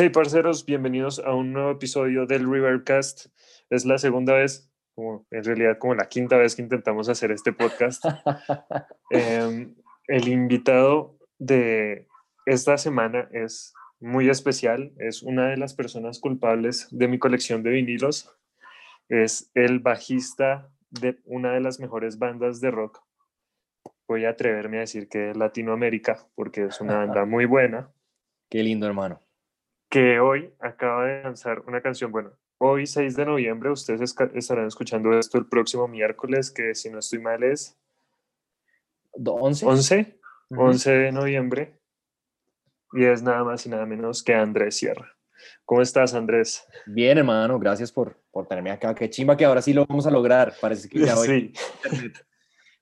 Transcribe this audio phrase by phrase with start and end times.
[0.00, 3.26] Hey parceros, bienvenidos a un nuevo episodio del Rivercast.
[3.68, 7.52] Es la segunda vez, como en realidad como la quinta vez que intentamos hacer este
[7.52, 8.04] podcast.
[9.10, 9.74] Em,
[10.06, 12.06] el invitado de
[12.46, 17.70] esta semana es muy especial, es una de las personas culpables de mi colección de
[17.70, 18.32] vinilos.
[19.08, 23.02] Es el bajista de una de las mejores bandas de rock.
[24.06, 27.90] Voy a atreverme a decir que Latinoamérica, porque es una banda muy buena.
[28.48, 29.27] Qué lindo, hermano.
[29.88, 35.18] Que hoy acaba de lanzar una canción, bueno, hoy 6 de noviembre, ustedes estarán escuchando
[35.18, 37.78] esto el próximo miércoles, que si no estoy mal es...
[39.12, 39.66] 11.
[39.66, 41.80] 11, 11 de noviembre.
[42.92, 45.18] Y es nada más y nada menos que Andrés Sierra.
[45.64, 46.66] ¿Cómo estás, Andrés?
[46.86, 48.94] Bien, hermano, gracias por, por tenerme acá.
[48.94, 50.54] Qué chimba que ahora sí lo vamos a lograr.
[50.60, 51.52] Parece que ya hoy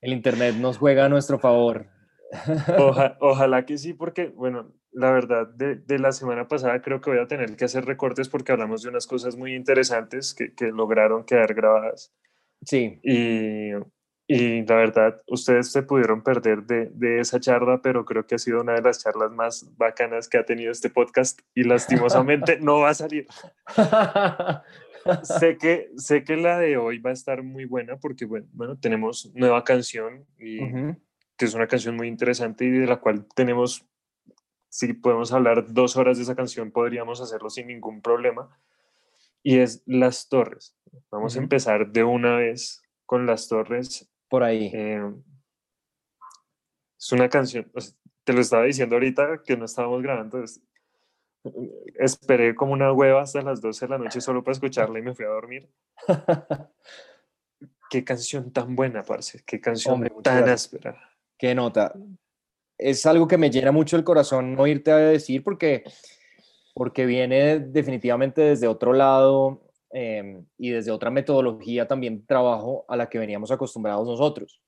[0.01, 1.87] el, internet, nos juega a nuestro favor.
[3.19, 7.19] ojalá que sí, porque, bueno, la verdad, de, de, la semana pasada creo que voy
[7.19, 11.23] a tener que hacer recortes porque hablamos de unas cosas muy interesantes que, que lograron
[11.23, 12.13] quedar grabadas.
[12.65, 12.99] Sí.
[13.03, 13.71] Y,
[14.29, 18.39] y la verdad, ustedes se pudieron perder de, de, esa charla, pero creo que ha
[18.39, 22.79] sido una de las charlas más bacanas que ha tenido este podcast y lastimosamente no
[22.79, 23.25] va a salir.
[25.23, 28.77] sé, que, sé que la de hoy va a estar muy buena porque, bueno, bueno
[28.77, 30.59] tenemos nueva canción y
[31.37, 33.85] que es una canción muy interesante y de la cual tenemos,
[34.69, 38.49] si podemos hablar dos horas de esa canción, podríamos hacerlo sin ningún problema.
[39.43, 40.75] Y es Las Torres.
[41.11, 44.71] Vamos a empezar de una vez con Las Torres por ahí.
[44.73, 45.13] Eh,
[46.99, 47.71] es una canción,
[48.23, 50.43] te lo estaba diciendo ahorita que no estábamos grabando,
[51.95, 55.15] esperé como una hueva hasta las 12 de la noche solo para escucharla y me
[55.15, 55.69] fui a dormir.
[57.89, 60.99] Qué canción tan buena, parce, qué canción tan áspera.
[61.37, 61.93] Qué nota.
[62.77, 65.83] Es algo que me llena mucho el corazón oírte decir porque,
[66.73, 73.07] porque viene definitivamente desde otro lado Em, y desde otra metodología también trabajo a la
[73.07, 74.61] que veníamos acostumbrados nosotros.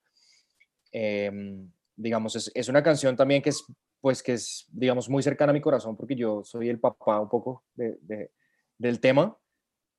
[0.92, 3.66] Em, digamos, es, es, una canción también que es,
[4.00, 7.28] pues, que es, digamos, muy cercana a mi corazón porque yo soy el papá un
[7.28, 8.32] poco de,
[8.78, 9.38] del tema.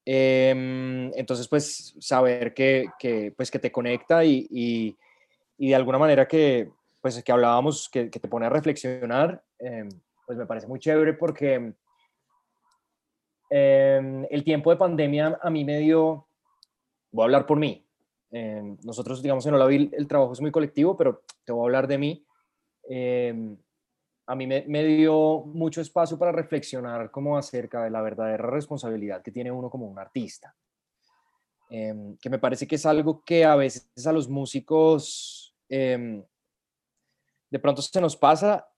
[0.06, 4.48] Em, entonces, pues, saber que, que, pues, que te conecta y,
[5.58, 6.70] y, de alguna manera que,
[7.00, 9.42] pues, que hablábamos, que, te pone a reflexionar,
[10.26, 11.74] pues me parece muy chévere porque
[13.50, 16.28] Em, el tiempo de pandemia a mí me dio,
[17.10, 17.84] voy a hablar por mí.
[18.30, 21.88] Em, nosotros, digamos, en Olavil el trabajo es muy colectivo, pero te voy a hablar
[21.88, 22.24] de mí.
[22.84, 23.58] Em,
[24.26, 29.20] a mí me, me, dio mucho espacio para reflexionar como acerca de la verdadera responsabilidad
[29.20, 30.54] que tiene uno como un artista.
[31.68, 35.54] que me parece que es algo que a veces a los músicos
[37.50, 38.68] de pronto se nos pasa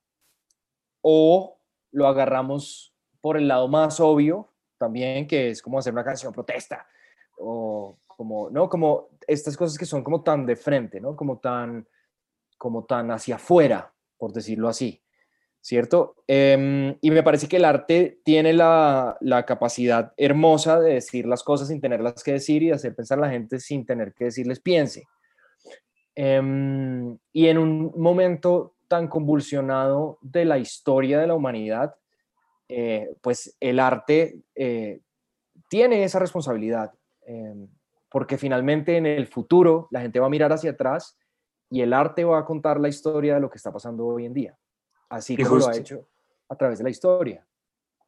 [1.03, 1.59] o
[1.91, 6.87] lo agarramos por el lado más obvio también, que es como hacer una canción protesta,
[7.39, 8.69] o como, ¿no?
[8.69, 11.15] Como estas cosas que son como tan de frente, ¿no?
[11.15, 11.87] Como tan,
[12.59, 15.01] como tan hacia afuera, por decirlo así,
[15.61, 16.17] ¿cierto?
[16.27, 21.45] Em, y me parece que el arte tiene la, la, capacidad hermosa de decir las
[21.45, 24.59] cosas sin tenerlas que decir y hacer pensar a la gente sin tener que decirles
[24.59, 25.05] piense.
[26.15, 31.95] Em, y en un momento tan convulsionado de la historia de la humanidad,
[32.69, 35.01] eh, pues el arte eh,
[35.69, 36.93] tiene esa responsabilidad,
[37.27, 37.69] em,
[38.11, 41.19] porque finalmente en el futuro la gente va a mirar hacia atrás
[41.71, 44.35] y el arte va a contar la historia de lo que está pasando hoy en
[44.35, 44.59] día,
[45.09, 46.07] así como lo ha hecho
[46.49, 47.47] a través de la historia.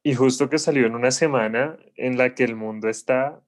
[0.03, 3.41] Y justo que salió en una semana en la que el mundo está,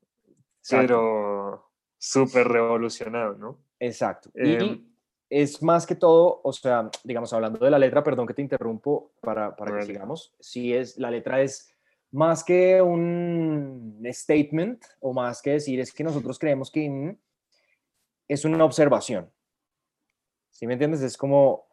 [0.71, 3.66] pero súper revolucionado, ¿no?
[3.79, 4.31] Exacto.
[4.35, 4.97] y, em,
[5.29, 9.13] es más que todo, o sea, digamos, hablando de la letra, perdón que te interrumpo
[9.21, 11.73] para, para que sigamos, si es, la letra es
[12.13, 17.17] más que un statement o más que decir, es que nosotros creemos que
[18.29, 19.31] es una observación.
[20.51, 21.03] ¿Sí me entiendes?
[21.03, 21.67] Es como,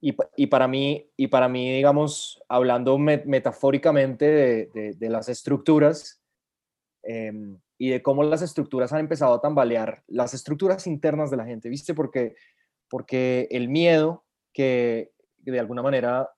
[0.00, 6.20] y, y para mí, y para mí, digamos, hablando metafóricamente de, de, las estructuras
[7.02, 11.44] em, y de cómo las estructuras han empezado a tambalear, las estructuras internas de la
[11.44, 11.94] gente, ¿viste?
[11.94, 12.34] Porque
[12.88, 16.30] porque el miedo que de alguna manera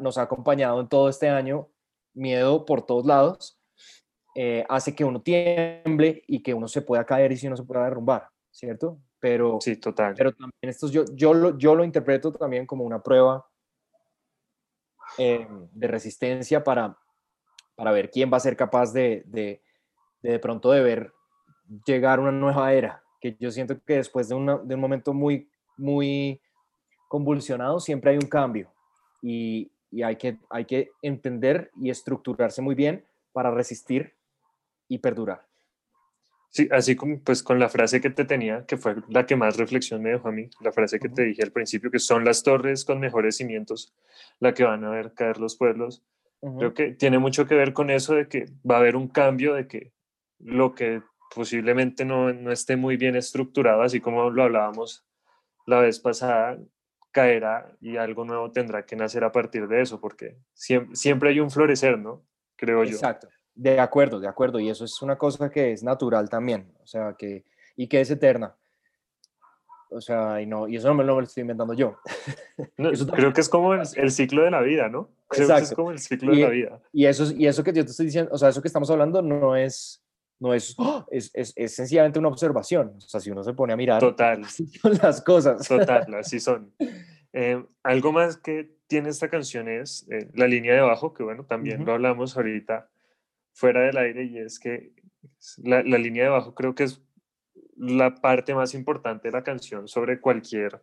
[0.00, 1.68] nos ha acompañado en todo este año,
[2.14, 3.58] miedo por todos lados,
[4.34, 7.64] eh, hace que uno tiemble y que uno se pueda caer y si uno se
[7.64, 8.98] pueda derrumbar, ¿cierto?
[9.18, 10.14] Pero, sí, total.
[10.16, 13.46] Pero también esto yo, yo, lo, yo lo interpreto también como una prueba
[15.18, 16.96] eh, de resistencia para,
[17.74, 19.62] para ver quién va a ser capaz de de,
[20.30, 21.12] de, pronto de ver
[21.84, 26.40] llegar una nueva era, que yo siento que después de, de un momento muy muy
[27.08, 28.72] convulsionado, siempre hay un cambio.
[29.22, 34.14] Y, y hay que, hay que entender y estructurarse muy bien para resistir
[34.88, 35.42] y perdurar.
[36.50, 39.56] Sí, así como pues con la frase que te tenía, que fue la que más
[39.58, 42.42] reflexión me dejó a mí, la frase que te dije al principio, que son las
[42.42, 43.94] torres con mejores cimientos,
[44.40, 46.02] la que van a ver caer los pueblos.
[46.58, 49.54] Creo que tiene mucho que ver con eso de que va a haber un cambio,
[49.54, 49.92] de que
[50.38, 51.02] lo que
[51.34, 55.04] posiblemente no, no esté muy bien estructurado, así como lo hablábamos
[55.66, 56.58] la vez pasada,
[57.10, 61.40] caerá y algo nuevo tendrá que nacer a partir de eso, porque siempre, siempre hay
[61.40, 62.22] un florecer, ¿no?
[62.56, 62.92] Creo yo.
[62.92, 63.28] Exacto.
[63.54, 64.60] De acuerdo, de acuerdo.
[64.60, 67.44] Y eso es una cosa que es natural también, o sea, que,
[67.74, 68.54] y que es eterna.
[69.88, 71.98] O sea, y, no, y eso no me, lo estoy inventando yo.
[72.76, 75.10] creo que es como el, ciclo de la vida, ¿no?
[75.28, 76.82] Creo que es como el ciclo de la vida.
[76.92, 79.22] Y eso, y eso que yo te estoy diciendo, o sea, eso que estamos hablando
[79.22, 80.04] no es,
[80.38, 81.06] no es, ¡oh!
[81.10, 82.94] es, es, es, sencillamente una observación.
[82.96, 84.42] O sea, si uno se pone a mirar Total.
[85.02, 85.66] las cosas.
[85.66, 86.72] Total, así son.
[87.32, 91.44] Eh, algo más que tiene esta canción es eh, la línea de bajo, que bueno,
[91.44, 92.88] también lo hablamos ahorita
[93.52, 94.92] fuera del aire, y es que
[95.62, 97.02] la, la línea de bajo creo que es
[97.76, 100.82] la parte más importante de la canción sobre cualquier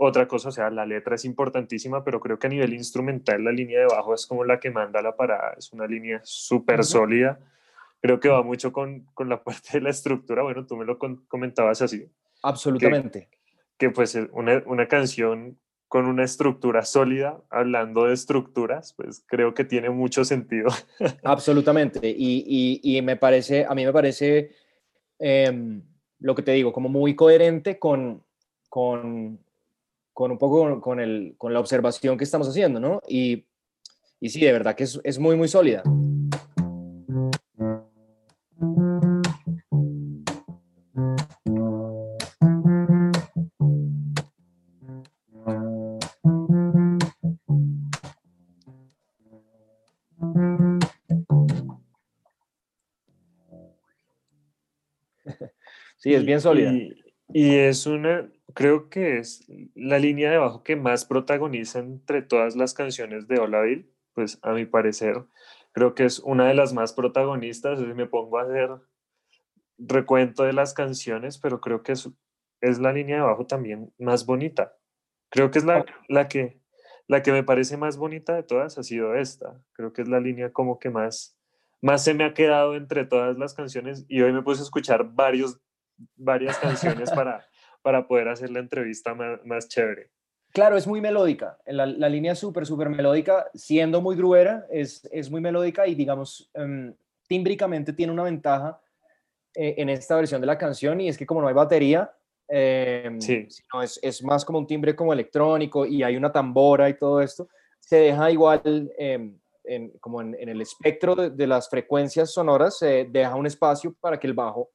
[0.00, 3.50] otra cosa, o sea, la letra es importantísima, pero creo que a nivel instrumental la
[3.50, 7.40] línea de bajo es como la que manda la parada, es una línea súper sólida,
[8.00, 10.98] creo que va mucho con, con, la parte de la estructura, bueno, tú me lo
[10.98, 12.06] comentabas así.
[12.42, 13.28] Absolutamente.
[13.76, 19.64] Que, pues una, una canción con una estructura sólida, hablando de estructuras, pues creo que
[19.64, 20.68] tiene mucho sentido.
[21.24, 22.44] Absolutamente, y,
[22.82, 24.50] y, y me parece, a mí me parece...
[25.18, 25.80] Eh,
[26.20, 28.24] lo que te digo, como muy coherente con,
[28.68, 29.40] con,
[30.12, 33.00] con un poco con, el, con la observación que estamos haciendo, ¿no?
[33.08, 33.46] Y,
[34.20, 35.82] y sí, de verdad que es, es muy, muy sólida.
[56.08, 56.72] Sí, es bien sólida.
[57.34, 62.56] Y, es una, creo que es la línea de bajo que más protagoniza entre todas
[62.56, 65.22] las canciones de Olaville, pues a mi parecer,
[65.72, 67.78] creo que es una de las más protagonistas.
[67.80, 68.70] Me pongo a hacer
[69.76, 72.08] recuento de las canciones, pero creo que es,
[72.62, 74.78] es la línea de bajo también más bonita.
[75.28, 76.58] Creo que es la, la, que,
[77.06, 79.62] la que me parece más bonita de todas ha sido esta.
[79.72, 81.38] Creo que es la línea como que más,
[81.82, 85.04] más se me ha quedado entre todas las canciones y hoy me puse a escuchar
[85.12, 85.60] varios
[86.16, 87.46] varias canciones para,
[87.82, 90.10] para poder hacer la entrevista más, chévere.
[90.52, 91.58] Claro, es muy melódica.
[91.66, 95.94] La, la línea es súper, súper melódica, siendo muy gruera, es, es muy melódica y
[95.94, 96.92] digamos, um,
[97.26, 98.80] tímbricamente tiene una ventaja
[99.54, 102.10] eh, en esta versión de la canción y es que como no hay batería,
[102.48, 103.46] eh, sí.
[103.50, 107.20] sino es, es, más como un timbre como electrónico y hay una tambora y todo
[107.20, 107.48] esto,
[107.78, 112.78] se deja igual em, en, como en, en, el espectro de, de, las frecuencias sonoras,
[112.78, 114.70] se deja un espacio para que el bajo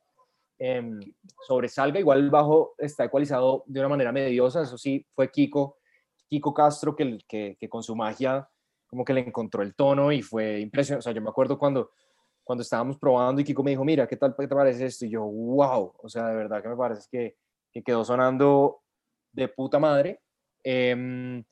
[0.65, 0.98] Em,
[1.45, 2.00] sobresalga.
[2.00, 5.77] Igual el bajo está ecualizado de una manera mediosa, eso sí, fue Kiko,
[6.30, 8.48] Kiko Castro que, que, con su magia
[8.88, 11.00] como que le encontró el tono y fue impresionante.
[11.00, 11.92] O sea, yo me acuerdo cuando,
[12.45, 15.06] cuando estábamos probando y Kiko me dijo, mira, ¿qué tal te parece esto?
[15.06, 17.36] Y yo, wow, o sea, de verdad que me parece que,
[17.69, 18.83] que quedó sonando
[19.33, 20.21] de puta madre.
[20.63, 21.44] Eh,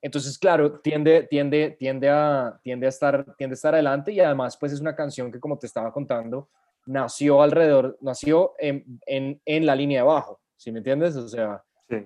[0.00, 4.56] entonces, claro, tiende, tiende, tiende, a, tiende, a estar, tiende a estar adelante y además,
[4.56, 6.48] pues es una canción que, como te estaba contando,
[6.86, 11.16] nació alrededor, nació en, en, en la línea de abajo, ¿sí me entiendes?
[11.16, 11.96] O sea, sí.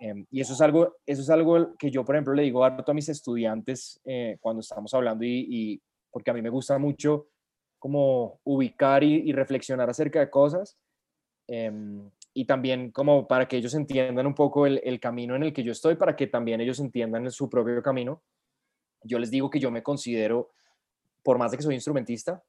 [0.00, 2.94] eh, y eso es, algo, eso es algo que yo, por ejemplo, le digo a
[2.94, 7.28] mis estudiantes eh, cuando estamos hablando y, y, porque a mí me gusta mucho
[7.78, 10.78] como ubicar y, y reflexionar acerca de cosas
[11.48, 11.70] eh,
[12.34, 15.62] y también como para que ellos entiendan un poco el, el camino en el que
[15.62, 18.22] yo estoy, para que también ellos entiendan su propio camino.
[19.02, 20.50] Yo les digo que yo me considero,
[21.22, 22.42] por más de que soy instrumentista,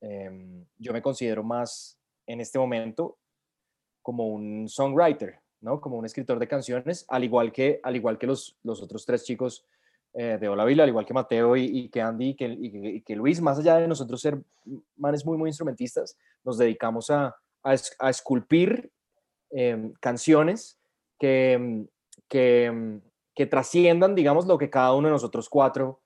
[0.00, 3.18] Em, yo me considero más en este momento
[4.02, 5.80] como un songwriter, ¿no?
[5.80, 9.24] Como un escritor de canciones, al igual que, al igual que los, los otros tres
[9.24, 9.66] chicos
[10.14, 13.14] eh, de Hola Vila, al igual que Mateo y, que Andy y que, y, que,
[13.14, 14.42] Luis, más allá de nosotros ser
[14.96, 18.90] manes muy, muy instrumentistas, nos dedicamos a, a, esculpir
[19.50, 20.78] em, canciones
[21.18, 21.86] que, em,
[22.28, 23.00] que,
[23.34, 25.99] que trasciendan, digamos, lo que cada uno de nosotros cuatro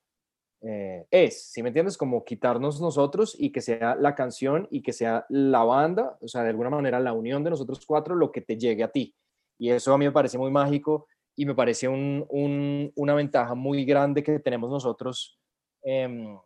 [0.66, 1.99] eh, es, si me entiendes?
[1.99, 6.42] Como quitarnos nosotros y que sea la canción y que sea la banda, o sea,
[6.42, 9.14] de alguna manera la unión de nosotros cuatro, lo que te llegue a ti.
[9.59, 11.06] Y eso a mí me parece muy mágico
[11.37, 15.38] y me parece un, un, una ventaja muy grande que tenemos nosotros
[15.83, 16.38] eh,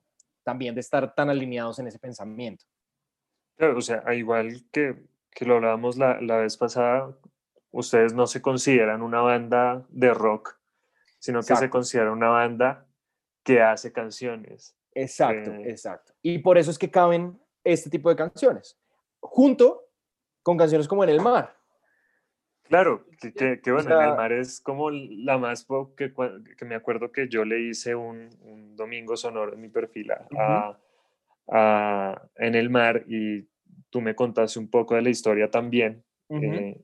[0.42, 2.64] también de estar tan alineados en ese pensamiento.
[3.56, 4.96] Claro, o sea, igual que,
[5.30, 7.16] que lo hablábamos la, la vez pasada,
[7.70, 10.58] ustedes no se consideran una banda de rock,
[11.20, 12.87] sino que se consideran una banda
[13.54, 14.76] que hace canciones.
[14.94, 16.12] Exacto, Eh, exacto.
[16.22, 18.78] Y por eso es que caben este tipo de canciones,
[19.20, 19.84] junto
[20.42, 21.54] con canciones como En el Mar.
[22.64, 26.12] Claro, que, que- que bueno, en sea- el mar es como la más pop que,
[26.56, 30.28] que me acuerdo que yo le hice un, un domingo sonoro en mi perfil a,
[30.36, 30.78] a-
[31.50, 33.48] a- en el mar y
[33.88, 36.04] tú me contaste un poco de la historia también.
[36.28, 36.78] Eh,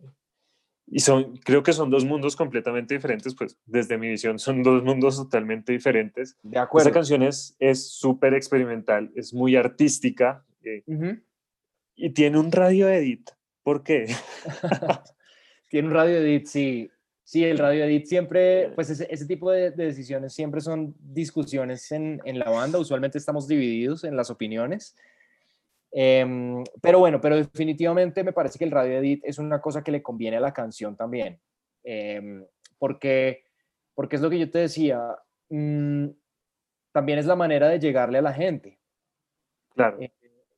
[0.96, 4.84] y son, creo que son dos mundos completamente diferentes, pues desde mi visión son dos
[4.84, 6.36] mundos totalmente diferentes.
[6.44, 6.88] de acuerdo.
[6.88, 11.18] Esta canción es es súper experimental, es muy artística eh, Ujú.
[11.96, 13.28] y tiene un radio edit.
[13.64, 14.06] ¿Por qué?
[15.68, 16.88] Tiene un radio edit, sí.
[17.24, 21.90] Sí, el radio edit siempre, pues ese, ese tipo de, de decisiones siempre son discusiones
[21.90, 22.78] en, en la banda.
[22.78, 24.94] Usualmente estamos divididos en las opiniones.
[25.96, 29.92] Em, pero bueno, pero definitivamente me parece que el radio edit es una cosa que
[29.92, 31.38] le conviene a la canción también.
[31.84, 32.44] Em,
[32.78, 33.44] porque,
[33.94, 35.00] porque es lo que yo te decía,
[35.50, 36.06] mm,
[36.92, 38.80] también es la manera de llegarle a la gente
[39.74, 39.98] Claro.
[40.00, 40.12] Eh,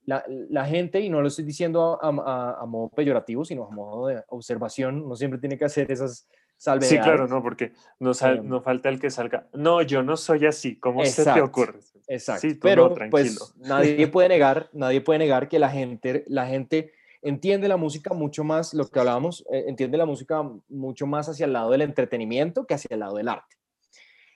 [0.04, 3.70] la, la gente, y no lo estoy diciendo a, a- a modo peyorativo, sino a
[3.70, 8.60] modo de observación, no siempre tiene que hacer esas Sí, claro, no, porque Em, no
[8.60, 9.48] falta el que salga.
[9.52, 10.76] No, yo no soy así.
[10.76, 11.80] ¿Cómo se te ocurre?
[12.08, 12.40] Exacto.
[12.40, 13.10] Sí, tú Pero no, tranquilo.
[13.10, 18.14] pues nadie puede negar, nadie puede negar que la gente, la gente entiende la música
[18.14, 21.82] mucho más, lo que hablábamos, eh, entiende la música mucho más hacia el lado del
[21.82, 23.56] entretenimiento que hacia el lado del arte.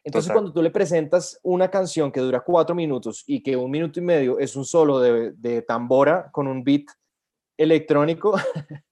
[0.02, 0.34] Entonces, Total.
[0.34, 4.02] cuando tú le presentas una canción que dura cuatro minutos y que un minuto y
[4.02, 6.86] medio es un solo de, de tambora con un beat
[7.56, 8.34] electrónico,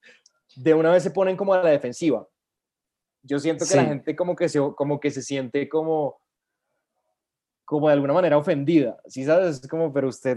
[0.56, 2.26] de una vez se ponen como a la defensiva.
[3.22, 6.20] Yo siento que la gente como que se, como que se siente como,
[7.64, 9.00] como de alguna manera ofendida.
[9.06, 9.60] ¿Sí sabes?
[9.62, 10.37] Es como, pero usted,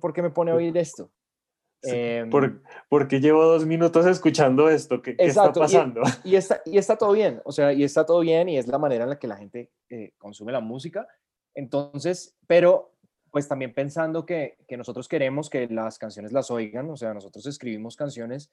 [0.00, 1.10] ¿por qué me pone a oír esto?
[1.82, 5.00] Sí, Em, ¿Por, porque llevo dos minutos escuchando esto?
[5.02, 6.00] ¿Qué, qué está y- pasando?
[6.24, 8.78] y está, y está todo bien, o sea, y está todo bien y es la
[8.78, 11.06] manera en la que la gente eh, consume la música.
[11.54, 12.92] Entonces, pero
[13.30, 17.44] pues también pensando que, que nosotros queremos que las canciones las oigan, o sea, nosotros
[17.46, 18.50] escribimos canciones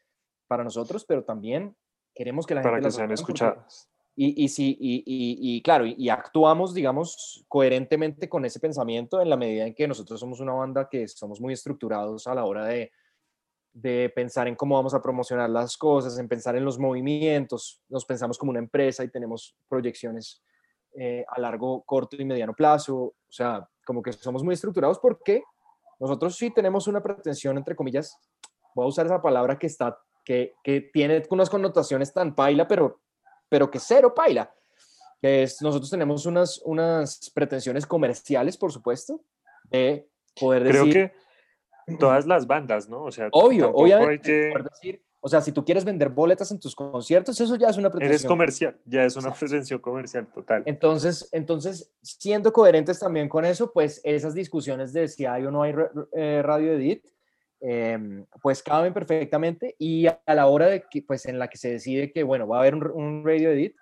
[0.48, 1.76] para nosotros, pero también
[2.14, 3.90] queremos que la Para gente que las sean escuchadas.
[4.16, 9.20] Y, y, sí, y, y- y claro, y, y actuamos, digamos, coherentemente con ese pensamiento
[9.22, 12.46] en la medida en que nosotros somos una banda que somos muy estructurados a la
[12.46, 12.92] hora de,
[13.72, 17.82] de pensar en cómo vamos a promocionar las cosas, en pensar en los movimientos.
[17.90, 20.44] Nos pensamos como una empresa y tenemos proyecciones
[20.96, 22.96] eh, a largo, corto y mediano plazo.
[22.96, 25.42] O sea, como que somos muy estructurados porque
[26.00, 28.16] nosotros sí tenemos una pretensión, entre comillas,
[28.76, 33.02] voy a usar esa palabra que está, que, que tiene unas connotaciones tan paila, pero,
[33.50, 34.54] pero que cero paila.
[35.22, 39.22] Que es, nosotros tenemos unas, unas pretensiones comerciales, por supuesto,
[39.70, 40.08] de
[40.40, 41.12] poder Creo decir,
[41.88, 43.04] que todas las bandas, ¿no?
[43.04, 46.76] O sea, obvio, obviamente, poder decir, o sea, si tú quieres vender boletas en tus
[46.76, 48.12] conciertos, eso ya es una pretensión.
[48.12, 49.46] Eres comercial, ya es una Exacto.
[49.46, 50.64] pretensión comercial total.
[50.66, 55.64] Entonces, entonces, siendo coherentes también con eso, pues esas discusiones de si hay o no
[55.64, 55.74] hay
[56.12, 57.06] eh, radio edit,
[57.66, 61.72] em, pues caben perfectamente y a, la hora de que, pues en la que se
[61.72, 63.74] decide que, bueno, va a haber un, un radio edit,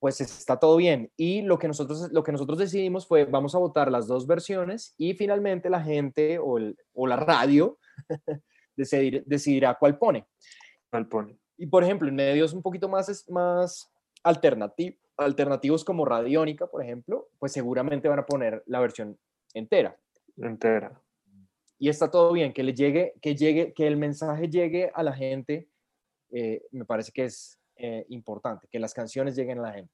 [0.00, 1.12] pues está todo bien.
[1.16, 4.94] Y lo que nosotros, lo que nosotros decidimos fue, vamos a votar las dos versiones
[4.96, 7.78] y finalmente la gente o, el- o la radio
[8.76, 10.26] decidir- decidirá cuál pone.
[10.90, 11.36] Mal pone.
[11.58, 13.92] Y por ejemplo, en medios un poquito más, es- más
[14.24, 19.18] alternati- alternativos como Radiónica, por ejemplo, pues seguramente van a poner la versión
[19.52, 19.94] entera.
[20.38, 21.01] Entera.
[21.82, 25.12] Y está todo bien, que le llegue, que llegue, que el mensaje llegue a la
[25.12, 25.68] gente,
[26.30, 29.92] eh, me parece que es eh, importante, que las canciones lleguen a la gente.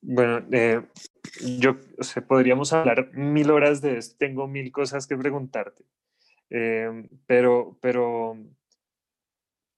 [0.00, 0.84] Bueno, eh,
[1.60, 4.16] yo, o sea, podríamos hablar mil horas de esto.
[4.18, 5.84] Tengo mil cosas que preguntarte.
[6.50, 8.36] Eh, pero, pero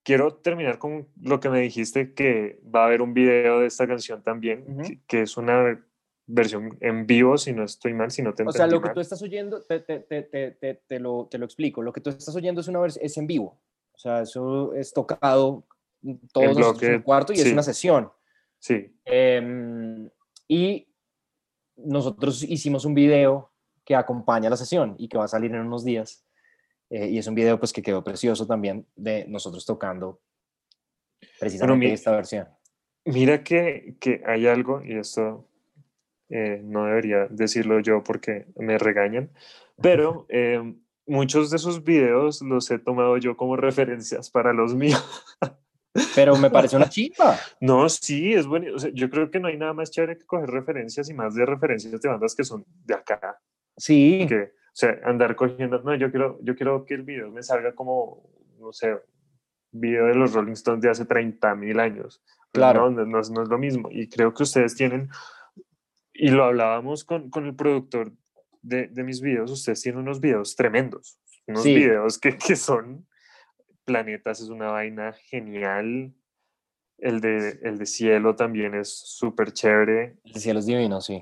[0.03, 3.87] quiero terminar con lo que me dijiste, que va a haber un video de esta
[3.87, 4.85] canción también, Ujú.
[4.85, 5.85] que, que es una
[6.27, 8.95] versión en vivo, si no estoy mal, si no te O sea, lo que mal.
[8.95, 12.61] tú estás oyendo, te, te- te- lo, te lo explico, lo que tú estás oyendo
[12.61, 13.61] es, una es en vivo.
[13.93, 15.65] O sea, eso es tocado
[16.33, 17.53] todos nosotros en bloque, el cuarto y es sí.
[17.53, 18.11] una sesión.
[18.59, 20.09] Sí, Em,
[20.49, 20.89] y
[21.77, 23.51] nosotros hicimos un video
[23.85, 26.25] que acompaña la sesión y que va a salir en unos días.
[26.91, 30.21] Eh, y es un video pues que quedó precioso también de nosotros tocando
[31.41, 32.49] precisamente mi- esta versión.
[33.05, 35.49] Mira que, que hay algo, y esto
[36.33, 39.31] eh, no debería decirlo yo porque me regañan,
[39.81, 40.75] pero eh,
[41.07, 45.05] muchos de esos videos los he tomado yo como referencias para los míos.
[46.15, 47.37] Pero me parece una chimba.
[47.61, 48.75] No, sí, es bueno.
[48.75, 51.35] o sea, yo creo que no hay nada más chévere que coger referencias y más
[51.35, 53.39] de referencias de bandas que son de acá.
[53.77, 57.43] Sí, Que, o sea, andar cogiendo, no, yo quiero, yo quiero que el video me
[57.43, 58.23] salga como,
[58.59, 58.97] no sé,
[59.71, 62.23] video de los Rolling Stones de hace 30 mil años.
[62.53, 62.91] Claro.
[62.91, 63.89] No, no, no es- no es lo mismo.
[63.91, 65.09] Y creo que ustedes tienen
[66.15, 68.13] y lo hablábamos con, con el productor
[68.61, 73.07] de, de, mis videos, ustedes tienen unos videos tremendos, unos videos que, que son
[73.85, 76.15] planetas, es una vaina genial.
[76.99, 80.19] El de, el de cielo también es súper chévere.
[80.25, 81.21] El cielo es divino, sí.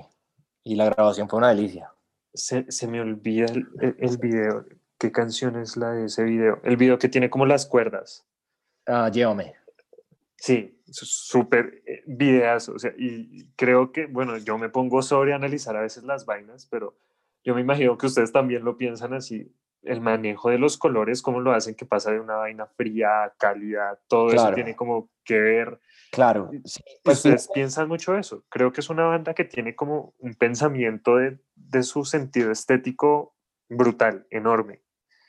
[0.63, 1.91] Y la grabación fue una delicia.
[2.33, 3.67] Se, se me olvida el,
[3.97, 4.65] el, video.
[4.99, 6.61] ¿Qué canción es la de ese video?
[6.63, 8.27] El video que tiene como las cuerdas.
[8.85, 9.55] Ah, llévame.
[10.37, 15.75] Sí, súper eh, videas, o sea, y creo que, bueno, yo me pongo sobre analizar
[15.75, 16.97] a veces las vainas, pero
[17.43, 19.51] yo me imagino que ustedes también lo piensan así,
[19.83, 23.99] el manejo de los colores, cómo lo hacen que pasa de una vaina fría, cálida,
[24.07, 25.79] todo eso tiene como que ver.
[26.11, 26.51] Claro.
[26.65, 28.43] Sí, pues ustedes piensan mucho eso.
[28.49, 33.33] Creo que es una banda que tiene como un pensamiento de, de su sentido estético
[33.69, 34.81] brutal, enorme.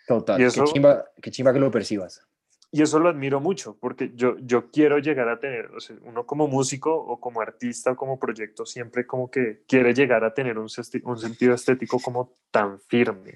[0.06, 0.40] Total.
[0.40, 2.26] Y eso, qué, chimba, qué chimba que lo percibas.
[2.74, 6.24] Y eso lo admiro mucho, porque yo, yo quiero llegar a tener, o sea, uno
[6.24, 10.58] como músico o como artista o como proyecto, siempre como que quiere llegar a tener
[10.58, 10.68] un,
[11.04, 13.34] un sentido estético como tan firme.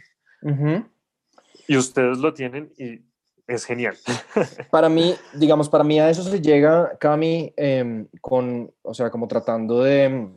[1.68, 3.02] Y ustedes lo tienen y
[3.46, 3.98] es genial.
[4.70, 9.28] Para mí, digamos, para mí a eso se llega, Cami, eh, con, o sea, como
[9.28, 10.30] tratando de,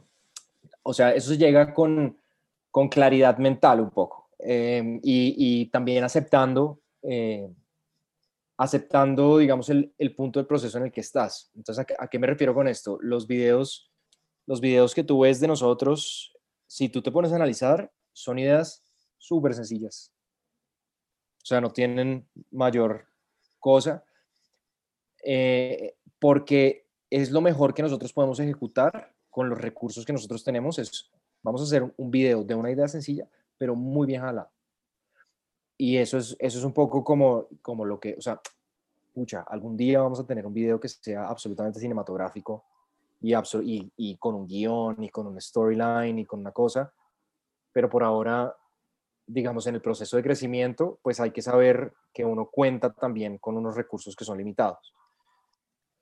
[0.83, 2.17] o sea, eso se llega con,
[2.69, 6.81] con claridad mental un poco eh, y, y, también aceptando.
[7.01, 7.49] Eh,
[8.59, 11.49] aceptando, digamos, el, el, punto del proceso en el que estás.
[11.55, 12.99] Entonces, ¿a, qué me refiero con esto?
[13.01, 13.89] Los videos,
[14.45, 16.33] los videos que tú ves de nosotros,
[16.67, 18.83] si tú te pones a analizar, son ideas
[19.17, 20.11] súper sencillas.
[21.41, 23.07] O sea, no tienen mayor
[23.59, 24.03] cosa,
[25.23, 30.79] eh, porque es lo mejor que nosotros podemos ejecutar con los recursos que nosotros tenemos.
[30.79, 31.09] Es,
[31.41, 33.25] vamos a hacer un video de una idea sencilla,
[33.57, 34.51] pero muy bien jalada
[35.81, 38.41] y eso es, eso es un poco como, como lo que, o sea,
[39.13, 42.65] pucha, algún día vamos a tener un video que sea absolutamente cinematográfico
[43.21, 46.91] y, y, y con un guion y con un storyline y con una cosa,
[47.71, 48.53] pero por ahora,
[49.25, 53.55] digamos, en el proceso de crecimiento, pues hay que saber que uno cuenta también con
[53.55, 54.93] unos recursos que son limitados.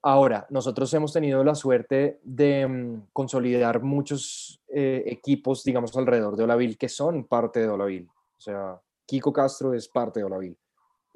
[0.01, 6.45] Ahora, nosotros hemos tenido la suerte de mm, consolidar muchos eh, equipos, digamos, alrededor de
[6.45, 8.07] Olaville que son parte de Olaville.
[8.09, 10.57] O sea, Kiko Castro es parte de Olavil.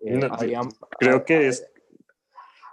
[0.03, 0.19] Eh,
[0.97, 1.69] creo que es...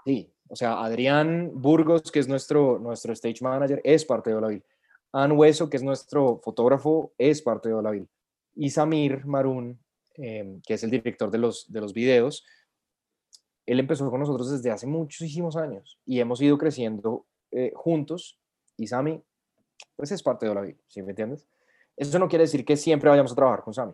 [0.05, 4.65] Sí, o sea, Adrián Burgos, que es nuestro, nuestro stage manager, es parte de Olavil.
[5.13, 8.09] Ann Hueso, que es nuestro fotógrafo, es parte de Olavil.
[8.55, 9.79] Y Samir Marún,
[10.15, 12.47] em, que es el director de los, de los videos,
[13.67, 18.39] él empezó con nosotros desde hace muchísimos años y hemos ido creciendo eh, juntos.
[18.79, 19.23] Y Sami,
[19.97, 21.47] pues es parte de Olavil, ¿sí me entiendes?
[21.97, 23.93] Eso no quiere decir que siempre vayamos a trabajar con Sami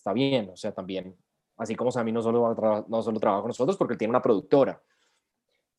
[0.00, 1.14] está bien, o sea, también,
[1.58, 2.54] así como Sammy no solo,
[2.88, 4.82] no solo trabaja con nosotros porque él tiene una productora,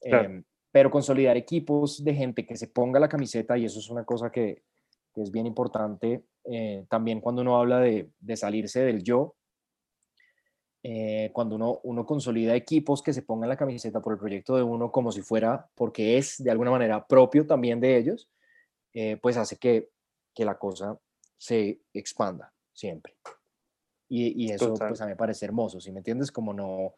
[0.01, 4.05] em, pero consolidar equipos de gente que se ponga la camiseta, y eso es una
[4.05, 4.63] cosa que,
[5.13, 9.35] que es bien importante, eh, también cuando uno habla de, de salirse del yo,
[10.83, 14.63] eh, cuando uno, uno consolida equipos que se pongan la camiseta por el proyecto de
[14.63, 18.29] uno como si fuera, porque es de alguna manera propio también de ellos,
[18.93, 19.89] eh, pues hace que,
[20.33, 20.97] que la cosa
[21.37, 23.15] se expanda siempre.
[24.13, 26.33] Y, eso pues a mí me parece hermoso, ¿sí me entiendes?
[26.33, 26.95] Como no,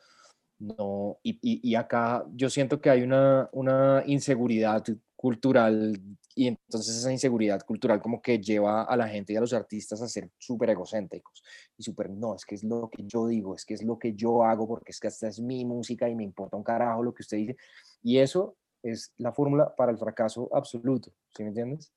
[0.58, 4.84] no, y, y, acá yo siento que hay una, una inseguridad
[5.15, 5.93] cultural
[6.36, 10.02] y entonces esa inseguridad cultural como que lleva a la gente y a los artistas
[10.02, 11.43] a ser súper egocéntricos
[11.78, 14.15] y súper, no, es que es lo que yo digo, es que es lo que
[14.15, 17.13] yo hago porque es que esta es mi música y me importa un carajo lo
[17.13, 17.58] que usted dice.
[18.02, 21.93] Y eso es la fórmula para el fracaso absoluto, ¿sí me entiendes?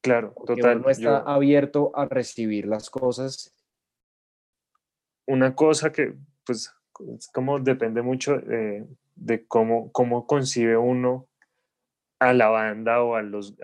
[0.00, 0.82] Claro, total.
[0.82, 3.52] no está abierto a recibir las cosas
[5.26, 6.74] una cosa que, pues,
[7.32, 11.28] como depende mucho de cómo, cómo concibe uno
[12.18, 13.56] a la banda o a los,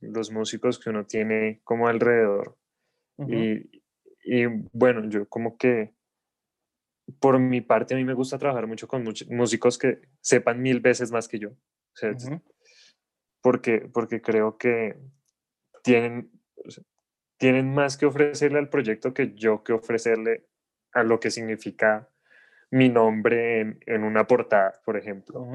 [0.00, 2.56] los músicos que uno tiene como alrededor.
[3.26, 3.82] y,
[4.24, 5.94] y, bueno, yo como que,
[7.18, 11.10] por mi parte, a mí me gusta trabajar mucho con músicos que sepan mil veces
[11.10, 11.50] más que yo.
[13.42, 14.96] porque, porque creo que
[15.82, 16.30] tienen,
[17.36, 20.46] tienen más que ofrecerle al proyecto que yo que ofrecerle
[20.92, 22.08] a lo que significa
[22.70, 25.46] mi nombre en, una portada, por ejemplo.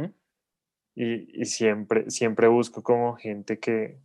[0.95, 3.99] y, siempre, siempre busco como gente que,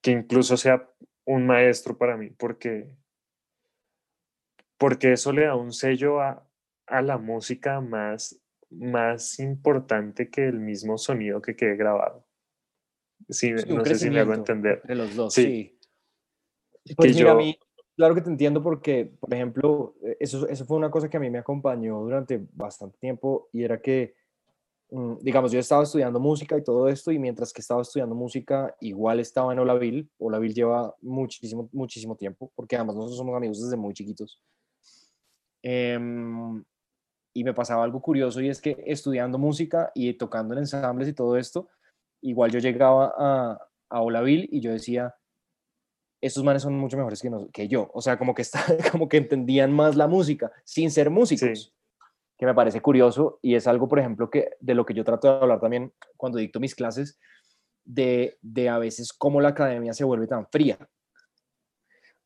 [0.00, 0.88] que incluso sea
[1.24, 2.90] un maestro para mí, porque,
[4.78, 6.46] porque eso le da un sello a,
[6.86, 8.40] a la música más,
[8.70, 12.26] más importante que el mismo sonido que quede grabado.
[13.28, 14.82] Sí, no sé si me hago entender.
[14.82, 15.78] De los dos, sí.
[16.96, 17.58] Pues a mí,
[18.00, 21.20] Claro que te entiendo porque, por ejemplo, eh, eso, eso fue una cosa que a
[21.20, 24.14] mí me acompañó durante bastante tiempo y era que
[24.90, 28.74] mm, digamos, yo estaba estudiando música y todo esto, y mientras que estaba estudiando música,
[28.80, 30.08] igual estaba en Olaville.
[30.16, 34.40] Olaville lleva muchísimo, muchísimo tiempo, porque además nosotros somos amigos desde muy chiquitos.
[35.62, 36.64] Em,
[37.34, 41.12] y me pasaba algo curioso y es que estudiando música y tocando en ensambles y
[41.12, 41.68] todo esto,
[42.22, 43.58] igual yo llegaba a,
[43.90, 45.14] a Olaville y yo decía,
[46.20, 47.90] estos manes son mucho mejores que, que yo.
[47.94, 51.74] O sea, como que, está, como que entendían más la música sin ser músicos.
[52.36, 55.28] Que me parece curioso y es algo, por ejemplo, que de lo que yo trato
[55.28, 57.18] de hablar también cuando dicto mis clases,
[57.84, 60.78] de, de a veces cómo la academia se vuelve tan fría.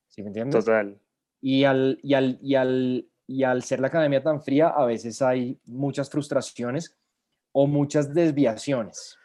[0.09, 0.65] ¿Sí me entiendes?
[0.65, 1.01] Total.
[1.41, 5.21] Y al, y al, y al, y al ser la academia tan fría, a veces
[5.21, 6.97] hay muchas frustraciones
[7.53, 9.19] o muchas desviaciones.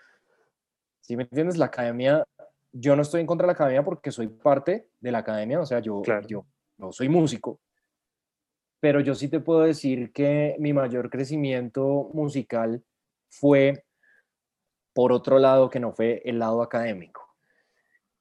[1.01, 1.57] ¿Sí me entiendes?
[1.57, 2.23] La academia
[2.71, 5.65] yo no estoy en contra de la academia porque soy parte de la academia, o
[5.65, 6.45] sea, yo, yo
[6.77, 7.59] no soy músico,
[8.79, 12.83] pero yo sí te puedo decir que mi mayor crecimiento musical
[13.29, 13.85] fue
[14.93, 17.25] por otro lado que no fue el lado académico.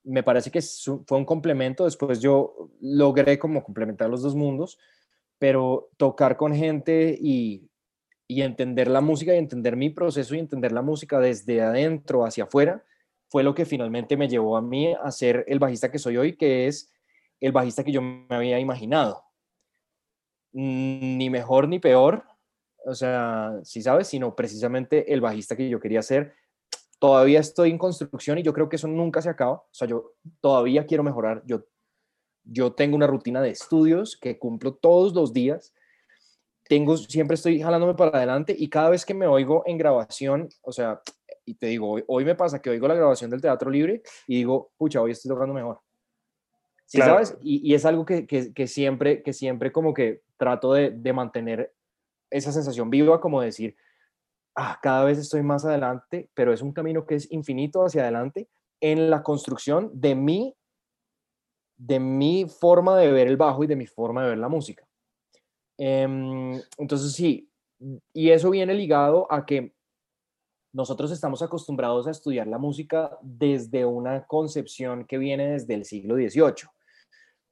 [0.05, 0.61] Me parece que
[1.07, 4.79] fue un complemento, después yo logré como complementar los dos mundos,
[5.39, 7.69] pero tocar con gente y,
[8.27, 12.45] y entender la música y entender mi proceso y entender la música desde adentro hacia
[12.45, 12.85] afuera,
[13.29, 16.37] fue lo que finalmente me llevó a mí a ser el bajista que soy hoy,
[16.37, 16.93] que es
[17.41, 19.23] el bajista que yo me había imaginado.
[20.53, 22.25] Ni mejor ni peor,
[22.85, 26.35] o sea, si sabes, sino precisamente el bajista que yo quería ser.
[26.99, 29.57] Todavía estoy en construcción y yo creo que eso nunca se acaba.
[29.57, 31.43] O sea, yo todavía quiero mejorar.
[31.45, 31.64] Yo,
[32.45, 35.75] yo tengo una rutina de estudios que cumplo todos los días.
[36.64, 40.73] Tengo, siempre estoy jalándome para adelante y cada vez que me oigo en grabación, o
[40.73, 41.03] sea,
[41.49, 44.73] y te digo, hoy, me pasa que oigo la grabación del Teatro Libre y digo,
[44.77, 45.81] pucha, hoy estoy tocando mejor.
[46.85, 47.37] ¿Sí sabes?
[47.43, 51.75] Y, es algo que, que, siempre, que siempre como que trato de, de, mantener
[52.31, 53.77] esa sensación viva, como decir,
[54.55, 58.49] ah, cada vez estoy más adelante, pero es un camino que es infinito hacia adelante
[58.81, 60.55] en la construcción de mi,
[61.77, 64.87] de mi forma de ver el bajo y de mi forma de ver la música.
[65.79, 67.51] Em, entonces sí,
[68.13, 69.75] y eso viene ligado a que
[70.73, 76.17] nosotros estamos acostumbrados a estudiar la música desde una concepción que viene desde el siglo
[76.17, 76.69] XVIII.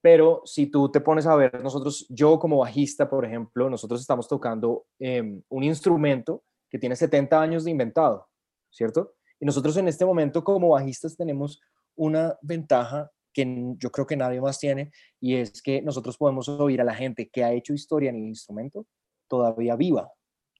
[0.02, 4.28] Pero si tú te pones a ver, nosotros, yo como bajista, por ejemplo, nosotros estamos
[4.28, 8.28] tocando em, un instrumento que tiene 70 años de inventado,
[8.70, 9.14] ¿cierto?
[9.40, 11.60] Y nosotros en este momento como bajistas tenemos
[11.96, 16.80] una ventaja que yo creo que nadie más tiene, y es que nosotros podemos oír
[16.80, 18.86] a la gente que ha hecho historia en el instrumento
[19.28, 20.10] todavía viva,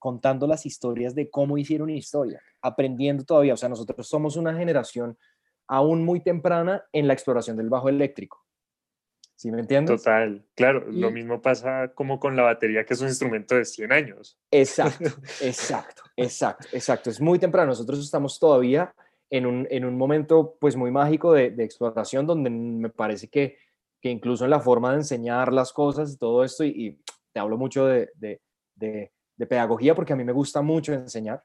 [0.07, 3.55] contando las historias de cómo hicieron historia, aprendiendo todavía.
[3.55, 5.19] O sea, nosotros somos una generación
[5.67, 8.47] aún muy temprana en la exploración del bajo eléctrico.
[9.35, 10.01] ¿Sí me entiendes?
[10.01, 13.91] Total, claro, lo mismo pasa como con la batería, que es un instrumento de 100
[13.91, 14.39] años.
[14.53, 15.11] Exacto,
[15.43, 17.11] exacto, exacto, exacto.
[17.11, 18.95] Es muy temprano, nosotros estamos todavía
[19.29, 23.59] en un, en un momento pues muy mágico de, de exploración donde me parece que,
[24.01, 27.01] que, incluso en la forma de enseñar las cosas y todo esto, y, y
[27.33, 28.41] te hablo mucho de, de,
[28.77, 29.11] de
[29.45, 31.45] pedagogía porque a mí me gusta mucho enseñar,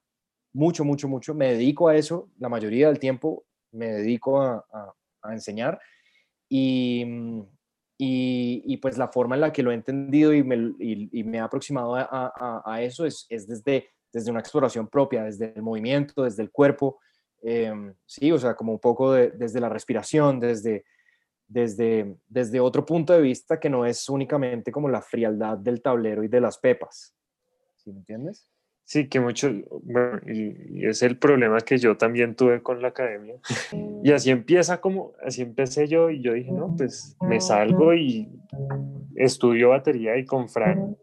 [0.54, 1.34] mucho, mucho, mucho.
[1.34, 4.66] Me dedico a eso, la mayoría del tiempo me dedico a,
[5.32, 5.80] enseñar
[6.50, 7.06] y,
[7.98, 11.40] y, pues la forma en la que lo he entendido y me, y, me he
[11.42, 16.52] aproximado a, eso es, es, desde, desde una exploración propia, desde el movimiento, desde el
[16.52, 17.00] cuerpo,
[17.44, 20.86] em, sí, o sea, como un poco desde la respiración, desde,
[21.48, 26.24] desde, desde otro punto de vista que no es únicamente como la frialdad del tablero
[26.24, 27.14] y de las pepas.
[27.84, 28.48] ¿Sí me entiendes?
[28.84, 29.50] Sí, que mucho,
[29.84, 33.36] bueno, y, es el problema que yo también tuve con la academia.
[34.04, 38.28] Y así empieza como, así empecé yo y yo dije, no, pues me salgo y
[39.16, 40.98] estudio batería y con Fran,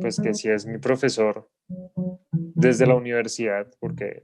[0.00, 1.48] pues que sí es mi profesor
[2.54, 4.22] desde la universidad, porque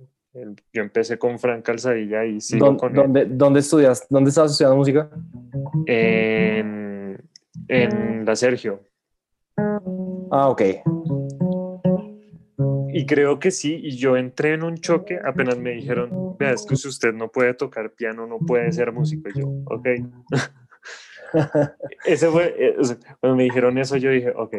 [0.73, 4.07] yo empecé con Fran Calzadilla y sigo ¿Dónde, con ¿dónde, ¿Dónde estudias?
[4.11, 5.11] ¿Dónde estabas estudiando música?
[5.87, 7.17] En,
[7.69, 8.81] en la Sergio.
[10.31, 10.63] Ah, ok.
[12.97, 16.65] Y creo que sí, y yo entré en un choque, apenas me dijeron, vea, es
[16.65, 19.31] que si usted no puede tocar piano, no puede ser músico.
[19.31, 19.89] Y yo, ok.
[22.07, 22.77] Ese fue, eh,
[23.19, 24.55] cuando me dijeron eso, yo dije, ok,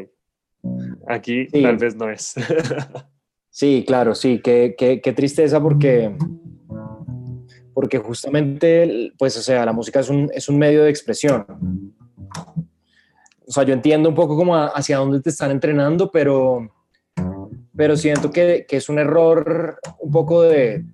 [1.08, 2.36] aquí tal vez no es.
[3.50, 6.14] sí, claro, sí, qué, qué, qué, tristeza porque,
[7.74, 11.46] porque justamente, pues, o sea, la música es un, es un medio de expresión.
[13.48, 16.75] O sea, yo entiendo un poco como hacia dónde te están entrenando, pero
[17.76, 20.86] pero siento que, que, es un error un poco de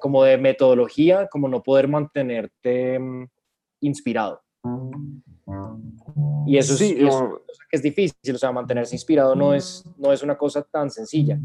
[0.00, 3.26] como de metodología, como no poder mantenerte mm,
[3.80, 4.42] inspirado.
[6.46, 7.14] Y eso sí, es,
[7.70, 11.38] es, difícil, o sea, mantenerse inspirado no es, no es una cosa tan sencilla.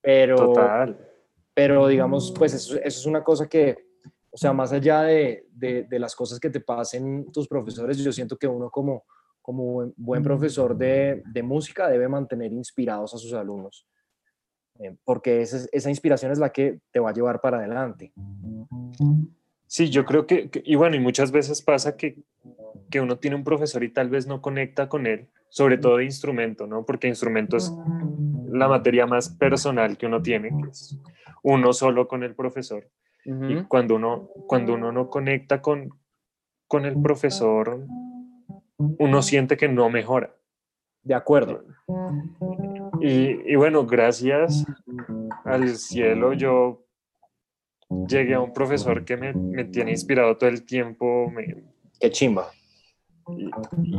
[0.00, 0.96] Pero, Total.
[1.54, 3.76] pero digamos, pues eso, eso es una cosa que,
[4.30, 8.12] o sea, más allá de, de, de las cosas que te pasen tus profesores, yo
[8.12, 9.04] siento que uno como,
[9.46, 13.86] como buen- profesor de, de música debe mantener inspirados a sus alumnos,
[14.80, 18.12] eh, porque esa, esa inspiración es la que te va a llevar para adelante.
[19.68, 22.18] Sí, yo creo que, que- y bueno, y muchas veces pasa que,
[22.90, 26.04] que uno tiene un profesor y tal vez no conecta con él, sobre todo de
[26.04, 26.84] instrumento, ¿no?
[26.84, 27.72] Porque instrumento es
[28.48, 30.98] la materia más personal que uno tiene, que es
[31.44, 32.88] uno solo con el profesor.
[33.24, 35.90] Y cuando uno, cuando uno no conecta con,
[36.68, 37.86] con el profesor,
[38.78, 40.34] uno siente que no mejora.
[41.02, 41.64] De acuerdo.
[43.00, 44.64] Y, y bueno, gracias
[45.44, 46.84] al cielo yo
[48.08, 51.30] llegué a un profesor que me, me tiene inspirado todo el tiempo.
[51.30, 51.64] me-
[52.00, 52.50] Qué chimba.
[53.36, 53.50] y,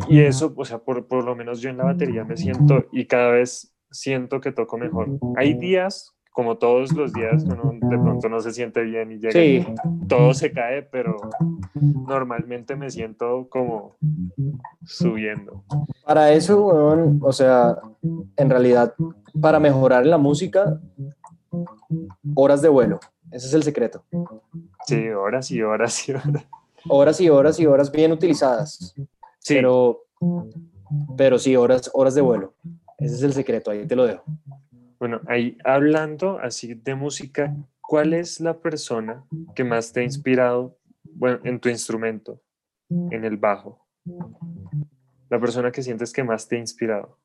[0.09, 3.05] y eso, o sea, por, por lo menos yo en la batería me siento y
[3.05, 5.09] cada vez siento que toco mejor.
[5.37, 9.31] Hay días, como todos los días, uno de pronto no se siente bien y llega
[9.31, 9.65] Sí,
[10.03, 11.17] y todo se cae, pero
[11.73, 13.95] normalmente me siento como
[14.85, 15.63] subiendo.
[16.05, 17.79] para eso, weón, o sea,
[18.35, 18.93] en realidad,
[19.41, 20.79] para mejorar en la música,
[22.35, 22.99] horas de vuelo.
[23.31, 24.03] Ese es el secreto.
[24.85, 26.45] Sí, horas y horas y horas.
[26.87, 28.93] Horas y horas y horas bien utilizadas.
[29.39, 30.03] Sí, Pero,
[31.17, 32.53] pero sí, horas, horas de vuelo.
[32.99, 34.23] Ese es el secreto, ahí te lo dejo.
[34.99, 40.77] Bueno, ahí hablando así de música, ¿cuál es la persona que más te ha inspirado,
[41.03, 42.41] bueno, en tu instrumento,
[42.89, 43.85] en el bajo?
[45.29, 47.17] La persona que sientes que más te ha inspirado.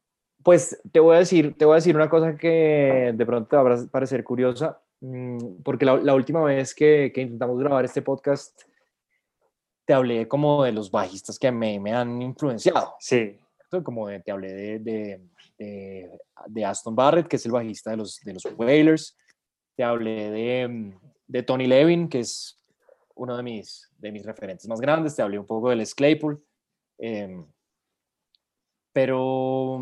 [0.42, 3.56] Pues te voy a decir, te voy a decir una cosa que de pronto te
[3.56, 8.02] va a parecer curiosa, mm, porque la, la última vez que, que intentamos grabar este
[8.02, 8.62] podcast,
[9.85, 12.94] te hablé como de los bajistas que me, me han influenciado.
[12.98, 13.38] Sí,
[13.80, 14.78] Como te hablé de,
[15.58, 19.16] de, de- Aston Barrett, que es el bajista de los, de los Wailers.
[19.76, 20.92] Te hablé de,
[21.26, 22.62] de Tony Levin, que es
[23.14, 25.16] uno de mis, de mis referentes más grandes.
[25.16, 26.44] Te hablé un poco del Claypool.
[26.98, 27.46] em,
[28.92, 29.80] pero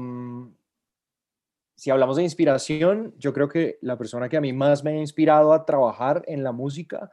[1.75, 4.97] si hablamos de inspiración, yo creo que la persona que a mí más me ha
[5.01, 7.11] inspirado a trabajar en la música,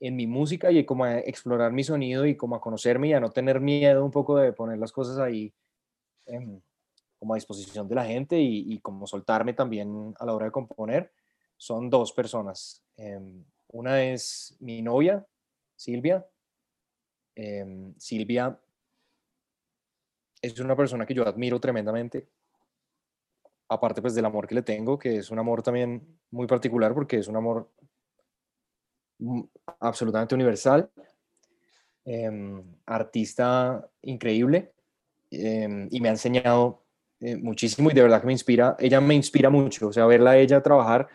[0.00, 3.20] en mi música y como a explorar mi sonido y como a conocerme y a
[3.20, 5.54] no tener miedo un poco de poner las cosas ahí
[7.18, 10.52] como a disposición de la gente y, y como soltarme también a la hora de
[10.52, 11.12] componer,
[11.56, 12.82] son dos personas.
[12.96, 15.26] Em, una es mi novia,
[15.76, 16.26] Silvia.
[17.34, 18.58] Em, Silvia
[20.40, 22.28] es una persona que yo admiro tremendamente.
[23.68, 27.18] Aparte pues del amor que le tengo, que es un amor también muy particular porque
[27.18, 27.70] es un amor
[29.80, 30.90] absolutamente universal.
[32.04, 34.74] Em, artista increíble
[35.40, 36.82] em, y me ha enseñado
[37.20, 38.76] eh, muchísimo y de verdad que me inspira.
[38.78, 41.08] Ella me inspira mucho, o sea, verla a ella trabajar.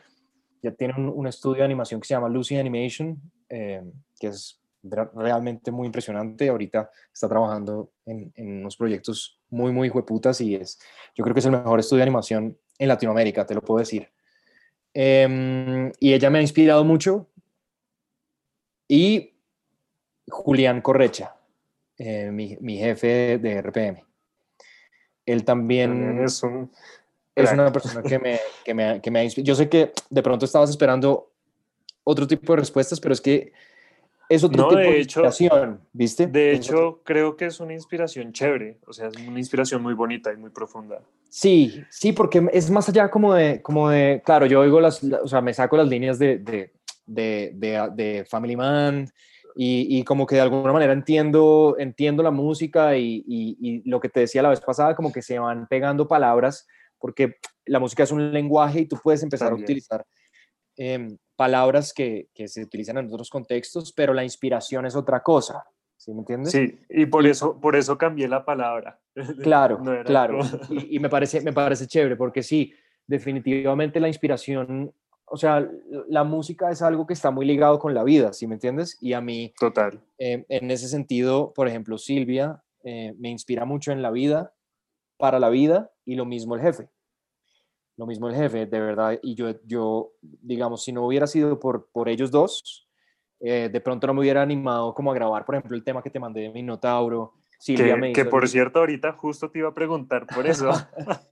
[0.62, 3.18] Ya tiene un, un estudio de animación que se llama Lucy Animation,
[3.50, 6.50] em, que es re- realmente muy impresionante.
[6.50, 10.80] Ahorita está trabajando en, en unos proyectos muy, muy hueputas y es,
[11.16, 14.10] yo creo que es el mejor estudio de animación en Latinoamérica, te lo puedo decir.
[14.94, 17.28] Em, y ella me ha inspirado mucho.
[18.88, 19.36] Y
[20.28, 21.36] Julián Correcha,
[21.98, 24.04] eh, mi, mi jefe de RPM.
[25.32, 26.72] Él también es un...
[27.36, 29.48] es una persona que me, que me, que me ha inspirado.
[29.48, 31.32] Yo sé que de pronto estabas esperando
[32.04, 33.54] otro tipo de respuestas, pero es que
[34.28, 36.28] es otro No, tipo de de hecho- inspiración, ¿viste?
[36.28, 39.82] De Es otro- hecho, creo que es una inspiración chévere, o sea, es una inspiración
[39.82, 41.02] muy bonita y muy profunda.
[41.30, 45.22] Sí, sí, porque es más allá como de, como de, claro, yo oigo las, la-
[45.22, 46.72] o sea, me saco las líneas de, de-
[47.96, 49.10] de Family Man
[49.62, 54.00] y, y como que de alguna manera entiendo, entiendo la música y, y- y lo
[54.00, 56.66] que te decía la vez pasada, como que se van pegando palabras,
[56.98, 59.64] porque la música es un lenguaje y tú puedes empezar También.
[59.64, 60.06] a utilizar
[60.78, 65.66] em, palabras que, que se utilizan en otros contextos, pero la inspiración es otra cosa,
[65.98, 66.52] ¿sí me entiendes?
[66.52, 68.98] Sí, y por eso, por eso cambié la palabra.
[69.44, 70.40] Claro, No claro.
[70.70, 72.74] y me, parece, me parece chévere porque sí,
[73.06, 74.94] definitivamente la inspiración,
[75.32, 75.68] o sea,
[76.08, 78.98] la música es algo que está muy ligado con la vida, ¿sí me entiendes?
[79.02, 80.00] Y a mí, Total.
[80.18, 84.54] eh, en ese sentido, por ejemplo, Silvia eh, me inspira mucho en la vida,
[85.18, 86.90] para la vida, y lo mismo el jefe.
[87.98, 89.20] Lo mismo el jefe, de verdad.
[89.22, 92.88] Y yo, yo digamos, si no hubiera sido por, por ellos dos,
[93.42, 96.10] eh, de pronto no me hubiera animado como a grabar, por ejemplo, el tema que
[96.10, 97.34] te mandé de Minotauro.
[97.60, 100.48] Silvia me Que, que hizo por el- cierto, ahorita justo te iba a preguntar por
[100.48, 100.70] eso.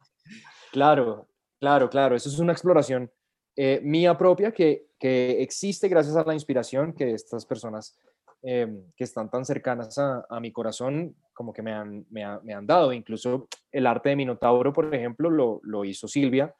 [0.71, 1.27] Claro,
[1.59, 2.15] claro, claro.
[2.15, 3.09] Eso es una exploración
[3.57, 7.97] eh, mía propia que, que existe gracias a la inspiración que estas personas
[8.43, 12.39] eh, que están tan cercanas a, a mi corazón como que me han, me, ha-
[12.43, 12.93] me han dado.
[12.93, 16.55] Incluso el arte de Minotauro, por ejemplo, lo, lo hizo Silvia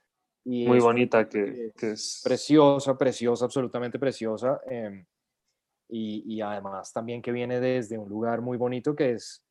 [0.48, 2.22] muy bonita, que, es...
[2.24, 4.62] Preciosa, preciosa, absolutamente preciosa.
[4.70, 5.06] Em,
[5.90, 9.44] y, además también que viene desde un lugar muy bonito que es,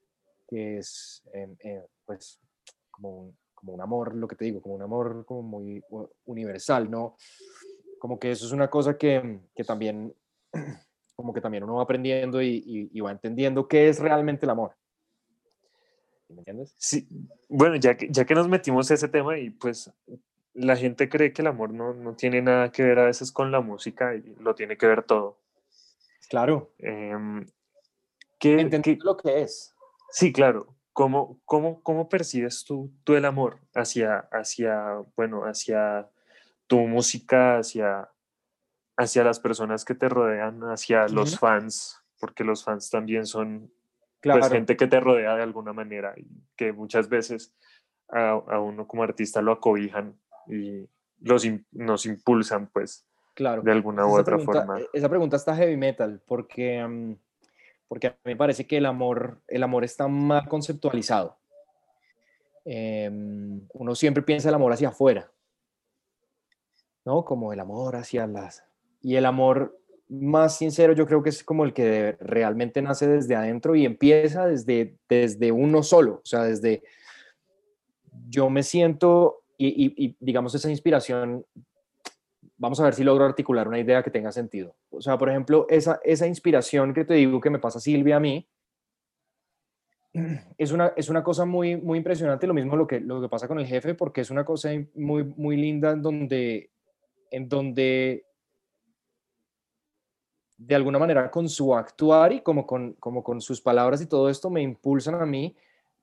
[0.48, 2.40] que es em, eh, pues,
[2.90, 5.82] como un, como un amor, lo que te digo, como un amor como muy
[6.26, 7.16] universal, ¿no?
[7.98, 10.14] Como que eso es una cosa que, que también,
[11.16, 14.76] como que también uno va aprendiendo y, y, va entendiendo qué es realmente el amor.
[16.28, 16.74] ¿Me entiendes?
[16.78, 17.08] Sí,
[17.48, 19.92] bueno, ya que, ya que nos metimos en ese tema y pues
[20.54, 23.50] la gente cree que el amor no, no, tiene nada que ver a veces con
[23.50, 25.40] la música y lo tiene que ver todo.
[26.28, 26.70] Claro.
[26.78, 27.16] Eh,
[28.38, 29.74] ¿qué, lo que es.
[30.10, 30.75] Sí, claro.
[30.96, 36.08] ¿Cómo, cómo, cómo percibes tú, tú, el amor hacia, hacia, bueno, hacia
[36.66, 38.08] tu música, hacia,
[38.96, 42.00] hacia las personas que te rodean, hacia los fans?
[42.18, 43.70] Porque los fans también son
[44.22, 47.54] pues, gente que te rodea de alguna manera y que muchas veces
[48.08, 50.88] a, a uno como artista lo acobijan y
[51.20, 53.60] los, nos impulsan, pues, claro.
[53.60, 54.80] de alguna u otra forma.
[54.80, 57.18] E, esa pregunta está heavy metal, porque,
[57.88, 61.36] porque a mí me parece que el amor, el amor está mal conceptualizado.
[62.64, 65.30] Em, uno siempre piensa el amor hacia afuera,
[67.04, 67.24] ¿no?
[67.24, 68.64] Como el amor hacia las...
[69.02, 73.36] Y el amor más sincero yo creo que es como el que realmente nace desde
[73.36, 76.82] adentro y empieza desde, desde uno solo, o sea, desde
[78.28, 81.46] yo me siento y, digamos esa inspiración,
[82.58, 84.74] vamos a ver si logro articular una idea que tenga sentido.
[84.90, 88.48] O sea, por ejemplo, esa, inspiración que te digo que me pasa Silvia a mí,
[90.58, 93.48] es una, es una cosa muy, muy impresionante, lo mismo lo que, lo que pasa
[93.48, 96.70] con el jefe, porque es una cosa muy, muy linda en donde,
[97.30, 98.26] en donde
[100.58, 104.30] de alguna manera con su actuar y como con, como con sus palabras y todo
[104.30, 105.54] esto me impulsan a mí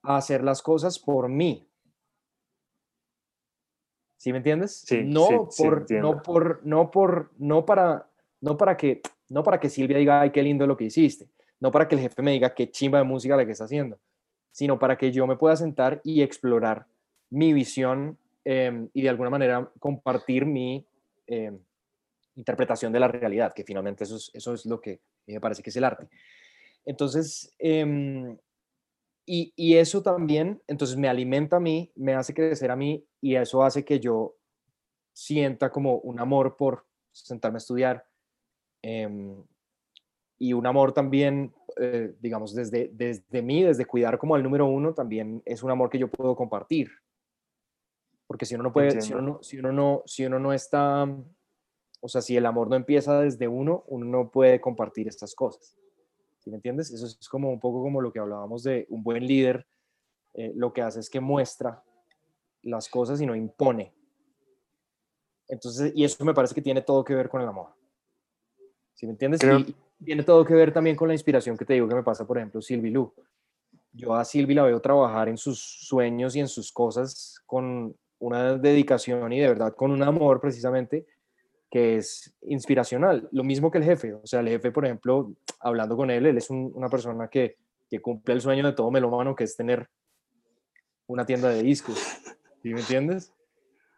[0.04, 1.68] a hacer las cosas por mí,
[4.24, 4.86] ¿Sí me entiendes?
[4.88, 8.08] Sí, no por, no por, no por, no para,
[8.40, 11.28] no para que, no para que Silvia diga, ay, qué lindo lo que hiciste,
[11.60, 14.00] no para que el jefe me diga qué chimba de música la que está haciendo,
[14.50, 16.88] sino para que yo me pueda sentar y explorar
[17.32, 20.88] mi visión em, y de alguna manera compartir mi
[21.28, 21.60] em,
[22.38, 25.70] interpretación de la realidad, que finalmente eso es, eso es lo que me parece que
[25.70, 26.08] es el arte.
[26.86, 28.38] Entonces, em,
[29.26, 33.64] y, eso también, entonces me alimenta a mí, me hace crecer a mí y eso
[33.64, 34.36] hace que yo
[35.14, 38.06] sienta como un amor por sentarme a estudiar
[38.82, 39.44] em,
[40.38, 44.94] y un amor también, eh, digamos, desde, desde mí, desde cuidar como al número uno,
[44.94, 46.92] también es un amor que yo puedo compartir.
[48.28, 51.08] Porque si uno no puede, si uno no, si uno no, si uno no está,
[52.02, 55.78] o sea, si el amor no empieza desde uno, uno no puede compartir estas cosas.
[56.44, 56.92] ¿Sí me entiendes?
[56.92, 59.66] Eso es como un poco como lo que hablábamos de un buen líder,
[60.34, 61.82] eh, lo que hace es que muestra
[62.64, 63.94] las cosas y no impone.
[65.48, 67.70] Entonces, y eso me parece que tiene todo que ver con el amor.
[68.94, 69.40] ¿Sí me entiendes?
[69.42, 72.28] Y tiene todo que ver también con la inspiración que te digo que me pasa,
[72.28, 73.14] por ejemplo, Silvi Lu.
[73.94, 78.58] Yo a Silvi la veo trabajar en sus sueños y en sus cosas con una
[78.58, 81.06] dedicación y de verdad con un amor precisamente
[81.74, 83.28] que es inspiracional.
[83.32, 84.14] Lo mismo que el jefe.
[84.14, 87.58] O sea, el jefe, por ejemplo, hablando con él, él es una persona que,
[87.90, 89.90] que, cumple el sueño de todo melómano, que es tener
[91.08, 91.98] una tienda de discos.
[92.62, 93.34] ¿Sí me entiendes?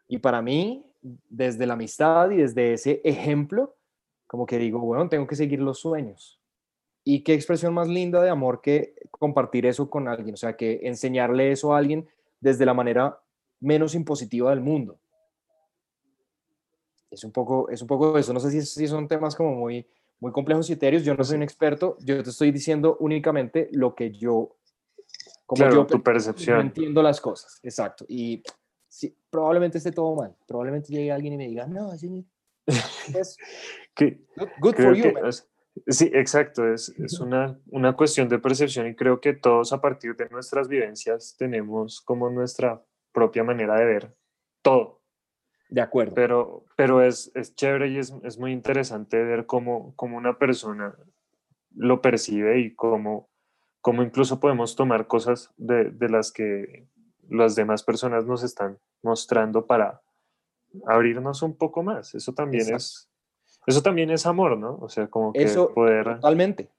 [0.07, 3.75] Y para mí, desde la amistad y desde ese ejemplo,
[4.25, 6.39] como que digo, bueno, tengo que seguir los sueños.
[7.03, 10.79] Y qué expresión más linda de amor que compartir eso con alguien, o sea, que
[10.83, 12.07] enseñarle eso a alguien
[12.39, 13.19] desde la manera
[13.59, 14.97] menos impositiva del mundo
[17.15, 18.34] es un poco, es un poco eso.
[18.34, 19.88] No sé si, si son temas como muy,
[20.19, 21.04] muy complejos y etéreos.
[21.04, 21.97] Yo no soy un experto.
[22.01, 24.58] Yo te estoy diciendo únicamente lo que yo,
[25.45, 26.62] como yo tu percepción.
[26.62, 27.60] entiendo las cosas.
[27.63, 28.06] Exacto.
[28.08, 28.43] Y
[28.88, 30.36] sí, probablemente esté todo mal.
[30.45, 32.25] Probablemente llegue alguien y me diga, no, así
[32.67, 33.38] es
[34.60, 35.13] good, for you.
[35.88, 36.67] sí, exacto.
[36.67, 40.67] Es, es una, una cuestión de percepción y creo que todos a partir de nuestras
[40.67, 44.15] vivencias tenemos como nuestra propia manera de ver
[44.62, 45.04] todo.
[45.69, 46.13] De acuerdo.
[46.13, 50.95] Pero, pero es, es chévere y es, es, muy interesante ver cómo, cómo, una persona
[51.76, 53.30] lo percibe y cómo,
[53.82, 56.88] cómo incluso podemos tomar cosas de, de, las que
[57.30, 60.01] las demás personas nos están mostrando para
[60.86, 62.13] abrirnos un poco más.
[62.13, 63.09] Eso también es
[63.68, 64.78] eso también es amor, ¿no?
[64.80, 66.70] O sea, como que eso, poder totalmente,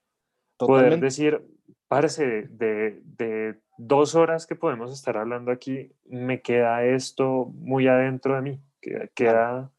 [0.56, 0.88] totalmente.
[0.88, 1.42] poder decir,
[1.88, 8.36] parece de, de dos horas que podemos estar hablando aquí, me queda esto muy adentro
[8.36, 8.62] de mí
[9.14, 9.70] queda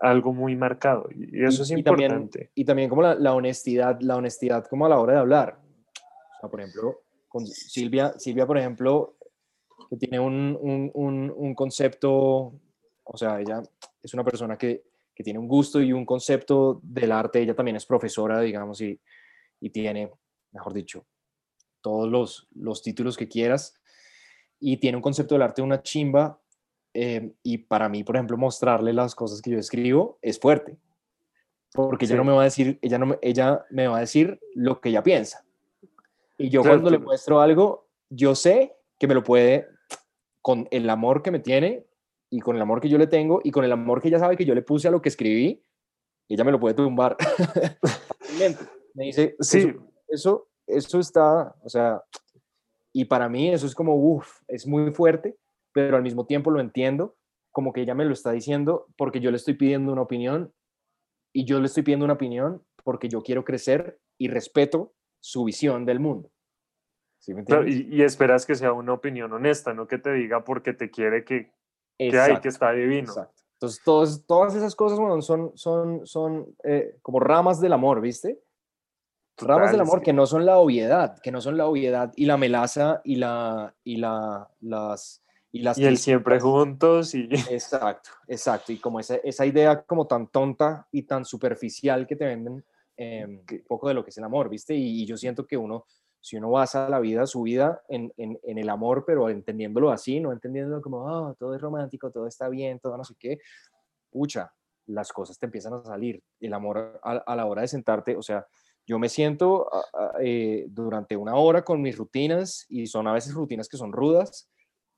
[0.00, 2.50] algo muy marcado y eso es importante.
[2.54, 5.58] Y también, como la, honestidad, la honestidad como a la hora de hablar.
[5.60, 9.16] O sea, por ejemplo, con Silvia, Silvia, por ejemplo,
[9.90, 12.54] que tiene un, un, un, concepto
[13.12, 13.62] o sea, ella
[14.02, 17.76] es una persona que, que tiene un gusto y un concepto del arte, ella también
[17.76, 18.98] es profesora, digamos, y,
[19.60, 20.12] y tiene,
[20.52, 21.04] mejor dicho,
[21.80, 23.80] todos los, los títulos que quieras,
[24.60, 26.40] y tiene un concepto del arte una chimba,
[26.94, 30.78] eh, y para mí, por ejemplo, mostrarle las cosas que yo escribo es fuerte,
[31.72, 34.40] porque ella no me va a decir, ella, no me, ella me va a decir
[34.54, 35.44] lo que ella piensa.
[36.36, 39.68] Y yo cuando le muestro algo, yo sé que me lo puede,
[40.42, 41.86] con el amor que me tiene
[42.30, 44.36] y con el amor que yo le tengo y con el amor que ella sabe
[44.36, 45.62] que yo le puse a lo que escribí,
[46.28, 47.16] ella me lo puede tumbar.
[48.94, 49.72] me dice, sí,
[50.08, 52.02] eso, eso, está, o sea,
[52.92, 55.36] y para mí eso es como, uff, es muy fuerte,
[55.72, 57.16] pero al mismo tiempo lo entiendo,
[57.50, 60.52] como que ella me lo está diciendo porque yo le estoy pidiendo una opinión
[61.32, 65.84] y yo le estoy pidiendo una opinión porque yo quiero crecer y respeto su visión
[65.84, 66.30] del mundo.
[67.66, 71.52] y, esperas que sea una opinión honesta, no que te diga porque te quiere que,
[71.98, 73.12] que hay, que está divino.
[73.54, 78.40] Entonces, todas, todas esas cosas bueno, son, son, son eh, como ramas del amor, ¿viste?
[79.46, 80.12] ramas del amor que...
[80.12, 83.96] no son la obviedad, que no son la obviedad y la melaza y la y
[83.96, 89.46] la las y las y el siempre juntos y exacto, exacto y como esa, esa
[89.46, 92.64] idea como tan tonta y tan superficial que te venden
[92.96, 94.74] eh, un poco de lo que es el amor, ¿viste?
[94.74, 95.86] Y, yo siento que uno
[96.22, 100.20] si uno basa la vida, su vida en, en, en el amor, pero entendiéndolo así,
[100.20, 103.38] no entendiéndolo como, oh, todo es romántico, todo está bien, todo no sé qué,
[104.10, 104.52] pucha,
[104.84, 106.22] las cosas te empiezan a salir.
[106.38, 108.46] El amor a, a la hora de sentarte, o sea,
[108.86, 109.68] yo me siento
[110.20, 114.50] eh, durante una hora con mis rutinas y son a veces rutinas que son rudas,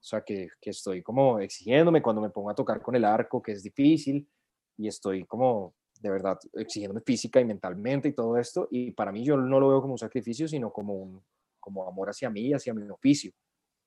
[0.02, 3.40] o sea, que, que, estoy como exigiéndome cuando me pongo a tocar con el arco,
[3.40, 4.28] que es difícil,
[4.76, 9.24] y estoy como de verdad exigiéndome física y mentalmente y todo esto, y para mí
[9.24, 11.22] yo no lo veo como un sacrificio, sino como un
[11.60, 13.30] como amor hacia mí hacia mi oficio.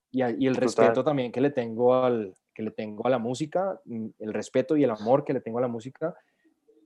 [0.09, 3.81] Y, y el respeto también que le tengo al que le tengo a la música,
[3.83, 6.15] mm, el respeto y el amor que le tengo a la música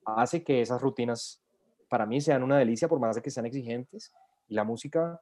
[0.04, 1.40] hace que esas rutinas
[1.88, 4.12] para mí sean una delicia por más de que sean exigentes.
[4.48, 5.22] Y la música,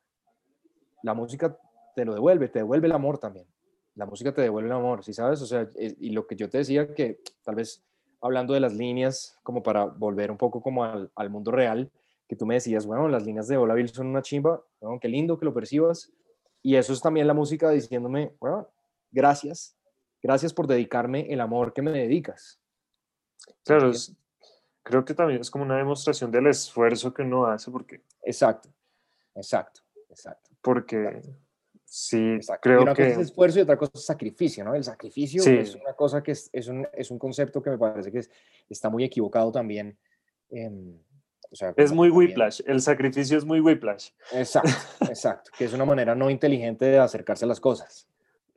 [1.03, 1.57] la música
[1.95, 3.45] te lo devuelve, te devuelve el amor también.
[3.97, 5.41] La música te devuelve el amor, ¿sí sabes?
[5.41, 7.83] O sea, y lo que yo te decía que tal vez
[8.21, 11.91] hablando de las líneas, como para volver un poco como al, al mundo real,
[12.27, 15.07] que tú me decías, bueno, las líneas de Hola Bill son una chimba, bueno, qué
[15.07, 16.11] lindo que lo percibas.
[16.61, 18.67] Y eso es también la música diciéndome, bueno,
[19.11, 19.75] gracias,
[20.21, 22.59] gracias por dedicarme el amor que me dedicas.
[23.63, 23.91] Claro,
[24.83, 28.01] creo que también es como una demostración del esfuerzo que uno hace porque...
[28.21, 28.69] Exacto,
[29.35, 30.49] exacto, exacto.
[30.61, 31.21] Porque
[31.87, 33.03] sí, creo una que...
[33.07, 34.75] Cosa es esfuerzo y otra cosa es sacrificio, ¿no?
[34.75, 38.11] El sacrificio es una cosa que es, es, un, es, un, concepto que me parece
[38.11, 38.21] que
[38.69, 39.97] está muy equivocado también.
[40.49, 44.09] o sea, es muy whiplash, el sacrificio es muy whiplash.
[44.33, 44.69] Exacto,
[45.09, 48.07] exacto, que es una manera no inteligente de acercarse a las cosas.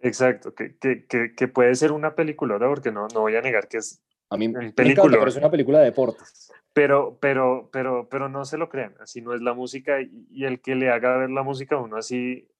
[0.02, 3.68] Exacto, que, que, que, que puede ser una película, porque no, no voy a negar
[3.68, 6.52] que es a mí me encanta, pero es una película de deportes.
[6.72, 10.60] Pero, pero, pero, pero no se lo crean, así no es la música y, el
[10.60, 12.48] que le haga ver la música a uno así,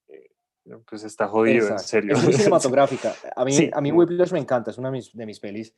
[0.87, 2.15] pues está jodido, en serio.
[2.15, 3.13] Es muy cinematográfica.
[3.35, 5.73] A mí, a mí Whiplash me encanta, es una de mis, de mis pelis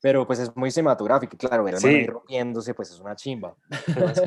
[0.00, 2.06] pero pues es muy cinematográfico, claro, ver sí.
[2.06, 3.56] rompiéndose, pues es una chimba.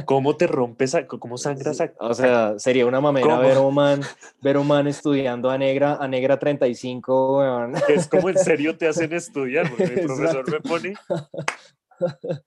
[0.06, 1.80] ¿Cómo te rompes, cómo sangras?
[1.80, 1.94] A...
[2.00, 4.02] O sea, sería una mamera ver a, un man,
[4.42, 9.14] ver un man estudiando a negra, a negra 35, Es como en serio te hacen
[9.14, 10.94] estudiar, porque mi profesor me pone...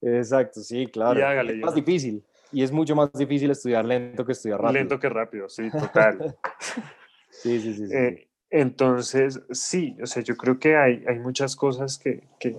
[0.00, 1.26] Exacto, sí, claro.
[1.26, 2.24] Hágale, es más difícil.
[2.52, 4.80] Y es mucho más difícil estudiar lento que estudiar rápido.
[4.80, 6.36] Lento que rápido, sí, total.
[7.30, 7.86] sí, sí, sí.
[7.86, 7.94] sí.
[7.94, 12.56] Eh, entonces, sí, o sea, yo creo que hay, hay muchas cosas que, que,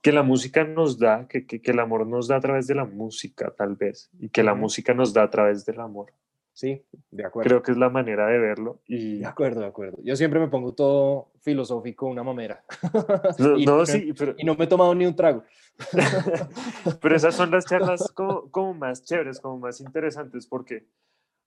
[0.00, 2.84] que la música nos da, que, que, el amor nos da a través de la
[2.84, 6.12] música, tal vez, y que la música nos da a través del amor.
[6.54, 7.48] Sí, de acuerdo.
[7.48, 8.80] Creo que es la manera de verlo.
[8.86, 9.18] Y...
[9.18, 9.98] De acuerdo, de acuerdo.
[10.04, 12.64] Yo siempre me pongo todo filosófico, una mamera.
[13.38, 14.34] No, y, no, sí, pero...
[14.38, 15.42] y no me he tomado ni un trago.
[17.02, 20.86] pero esas son las charlas como, como más chéveres, como más interesantes, porque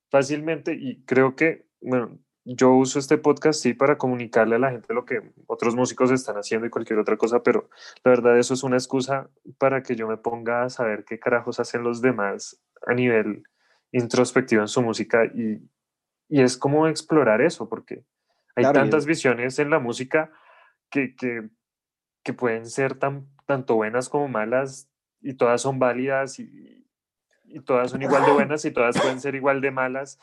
[0.10, 4.93] fácilmente, y creo que, bueno, yo uso este podcast sí para comunicarle a la gente
[4.93, 7.70] lo que otros músicos están haciendo y cualquier otra cosa, pero
[8.03, 11.60] la verdad eso es una excusa para que yo me ponga a saber qué carajos
[11.62, 13.43] hacen los demás a nivel
[13.92, 15.62] introspectivo en su música y,
[16.30, 18.04] y es como explorar eso, porque
[18.56, 20.32] hay tantas visiones en la música
[20.90, 21.50] que, que,
[22.24, 24.90] que, pueden ser tan, tanto buenas como malas
[25.22, 26.88] y todas son válidas y,
[27.46, 30.20] y todas son igual de buenas y todas pueden ser igual de malas.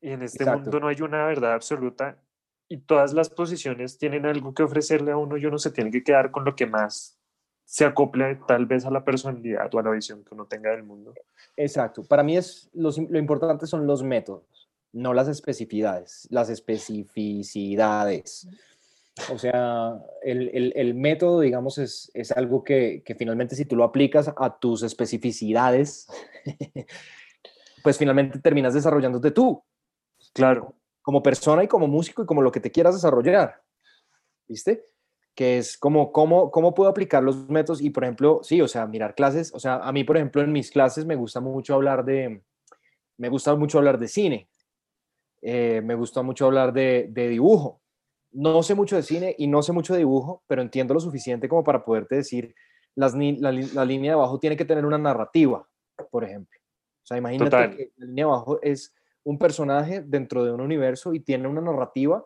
[0.00, 2.18] Y en este mundo no hay una verdad absoluta
[2.68, 6.02] y todas las posiciones tienen algo que ofrecerle a uno y uno se tiene que
[6.02, 7.21] quedar con lo que más
[7.72, 10.82] se acople tal vez a la personalidad o a la visión que uno tenga del
[10.82, 11.14] mundo.
[11.56, 12.04] Exacto.
[12.04, 18.46] Para mí es lo, lo importante son los métodos, no las especificidades, las especificidades.
[19.32, 24.82] O sea, el, método, digamos, es, algo que, finalmente si tú lo aplicas a tus
[24.82, 26.08] especificidades,
[27.82, 29.64] pues finalmente terminas desarrollándote tú.
[30.34, 30.74] Claro.
[31.00, 33.62] Como persona y como músico y como lo que te quieras desarrollar.
[34.46, 34.91] ¿Viste?
[35.34, 37.80] Que es como, ¿cómo, cómo puedo aplicar los métodos?
[37.80, 39.52] Y, por ejemplo, sí, o sea, mirar clases.
[39.54, 42.42] O sea, a mí, por ejemplo, en mis clases me gusta mucho hablar de,
[43.16, 44.48] me gusta mucho hablar de cine.
[45.40, 47.82] Eh, me gusta mucho hablar de, de dibujo
[48.32, 51.48] no sé mucho de cine y no sé mucho de dibujo, pero entiendo lo suficiente
[51.48, 52.54] como para poderte decir,
[52.94, 55.66] las, la, línea de abajo tiene que tener una narrativa,
[56.10, 56.58] por ejemplo.
[57.02, 61.14] O sea, imagínate que la línea de abajo es un personaje dentro de un universo
[61.14, 62.24] y tiene una narrativa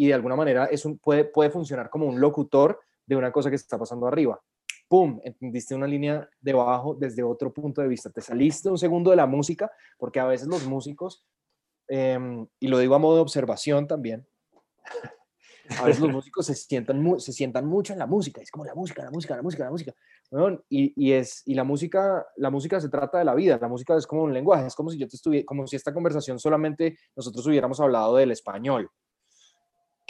[0.00, 3.50] y de alguna manera es un, puede, puede funcionar como un locutor de una cosa
[3.50, 4.40] que está pasando arriba.
[4.88, 5.20] ¡Pum!
[5.22, 8.08] Entendiste una línea de abajo desde otro punto de vista.
[8.08, 11.22] Te saliste un segundo de la música, porque a veces los músicos,
[11.86, 14.26] em, y lo digo a modo de observación también,
[15.78, 18.74] a veces los músicos se sientan, se sientan mucho en la música, es como la
[18.74, 19.94] música, la música, la música, la música.
[20.70, 23.94] y, y, es, y la, música, la música se trata de la vida, la música
[23.98, 26.96] es como un lenguaje, es como si yo te estuviera, como si esta conversación solamente
[27.14, 28.90] nosotros hubiéramos hablado del español.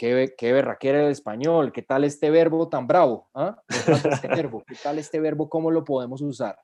[0.01, 3.61] Qué, qué berraquera el español, qué tal este verbo tan bravo, ¿ah?
[3.67, 4.63] ¿Qué tal este verbo?
[4.65, 5.47] ¿Qué tal este verbo?
[5.47, 6.57] ¿Cómo lo podemos usar?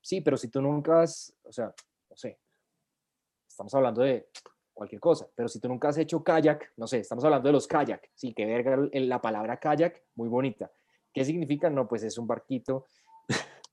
[0.00, 1.72] Sí, pero si tú nunca has, o sea,
[2.10, 2.40] no sé,
[3.46, 4.30] estamos hablando de
[4.74, 5.28] cualquier cosa.
[5.32, 8.34] Pero si tú nunca has hecho kayak, no sé, estamos hablando de los kayak, sí,
[8.34, 10.72] que verga la palabra kayak, muy bonita.
[11.14, 11.70] ¿Qué significa?
[11.70, 12.86] No, pues es un barquito,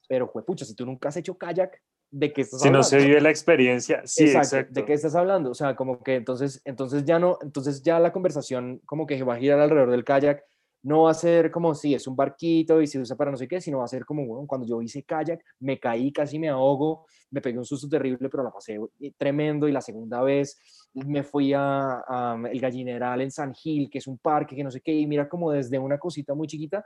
[0.07, 1.81] pero pucha, si tú nunca has hecho kayak,
[2.15, 2.83] ¿de qué estás hablando?
[2.83, 5.51] Si no se vive la experiencia, sí, exacto, ¿De qué estás hablando?
[5.51, 9.33] O sea, como que entonces, entonces ya no, entonces ya la conversación como que va
[9.33, 10.41] a girar alrededor del kayak
[10.83, 13.47] no va a ser como si es un barquito y se usa para no sé
[13.47, 16.47] qué, sino va a ser como, bueno, cuando yo hice kayak, me caí, casi me
[16.47, 18.79] ahogo, me pegué un susto terrible, pero la pasé
[19.17, 20.57] tremendo y la segunda vez
[20.93, 24.79] me fui a, el Gallineral en San Gil, que es un parque, que no sé
[24.79, 26.85] qué, y mira como desde una cosita muy chiquita.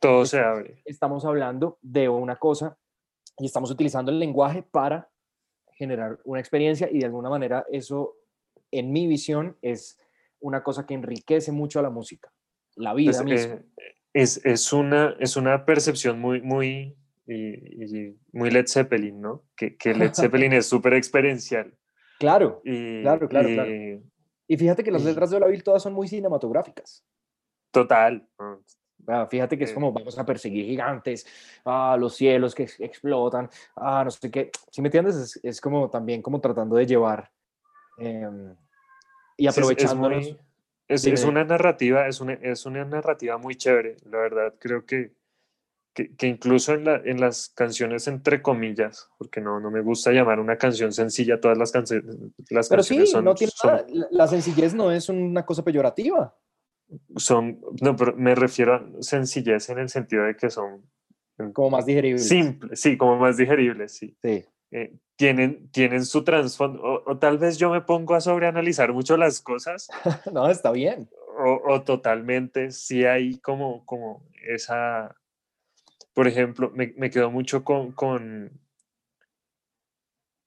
[0.00, 0.82] Todo se abre.
[0.86, 2.76] Estamos hablando de una cosa
[3.38, 5.10] y estamos utilizando el lenguaje para
[5.72, 8.16] generar una experiencia y de alguna manera eso,
[8.70, 9.98] en mi visión, es
[10.40, 12.32] una cosa que enriquece mucho a la música
[12.76, 13.64] la vida pues, eh,
[14.12, 16.96] es, es, una, es una percepción muy, muy,
[18.32, 19.44] muy Led Zeppelin, ¿no?
[19.56, 21.74] Que, que Led Zeppelin es súper experiencial.
[22.18, 24.02] Claro, claro, claro, y, claro.
[24.46, 27.04] Y fíjate que las letras de Olaville todas son muy cinematográficas.
[27.70, 28.26] Total.
[29.06, 29.74] Ah, fíjate que es eh.
[29.74, 31.26] como vamos a perseguir gigantes,
[31.64, 34.50] ah, los cielos que explotan, ah, no sé qué.
[34.70, 37.30] Si me entiendes, es, es como también como tratando de llevar
[37.98, 38.54] em,
[39.36, 40.10] y aprovechando.
[40.86, 44.54] Es, una narrativa, es una, es una narrativa muy chévere, la verdad.
[44.58, 45.12] Creo que,
[45.94, 50.12] que, que incluso en, la, en, las canciones entre comillas, porque no, no me gusta
[50.12, 52.14] llamar una canción sencilla todas las, canciones
[52.50, 53.86] las Pero sí, no tiene nada.
[54.10, 56.34] La sencillez no es una cosa peyorativa.
[57.16, 60.84] Son, no, pero me refiero a sencillez en el sentido de que son...
[61.52, 62.28] Como más digeribles.
[62.28, 64.16] Simple, sí, como más digeribles, sí.
[64.22, 64.44] Sí.
[64.70, 69.40] Eh, tienen, tienen su trasfondo, o, tal vez yo me pongo a sobreanalizar mucho las
[69.40, 69.88] cosas.
[70.32, 71.08] no, está bien.
[71.36, 75.16] O, totalmente, sí hay como, como esa,
[76.12, 78.52] por ejemplo, me, me quedo mucho con, con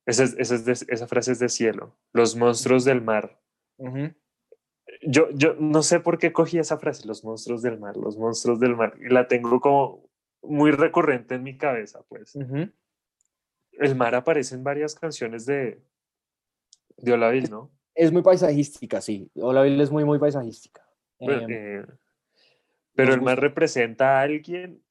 [0.05, 3.37] esa, esa, esa, frase es de cielo, los monstruos del mar.
[5.01, 8.59] Yo, yo no sé por qué cogí esa frase, los monstruos del mar, los monstruos
[8.59, 10.09] del mar, y la tengo como
[10.41, 12.37] muy recurrente en mi cabeza, pues
[13.71, 15.81] el mar aparece en varias canciones de,
[16.97, 17.71] de Olavil, ¿no?
[17.93, 19.31] Es muy paisajística, sí.
[19.35, 20.87] Olavil es muy, muy paisajística.
[21.19, 21.85] Pero, em, eh,
[22.93, 24.83] pero el mar representa a alguien,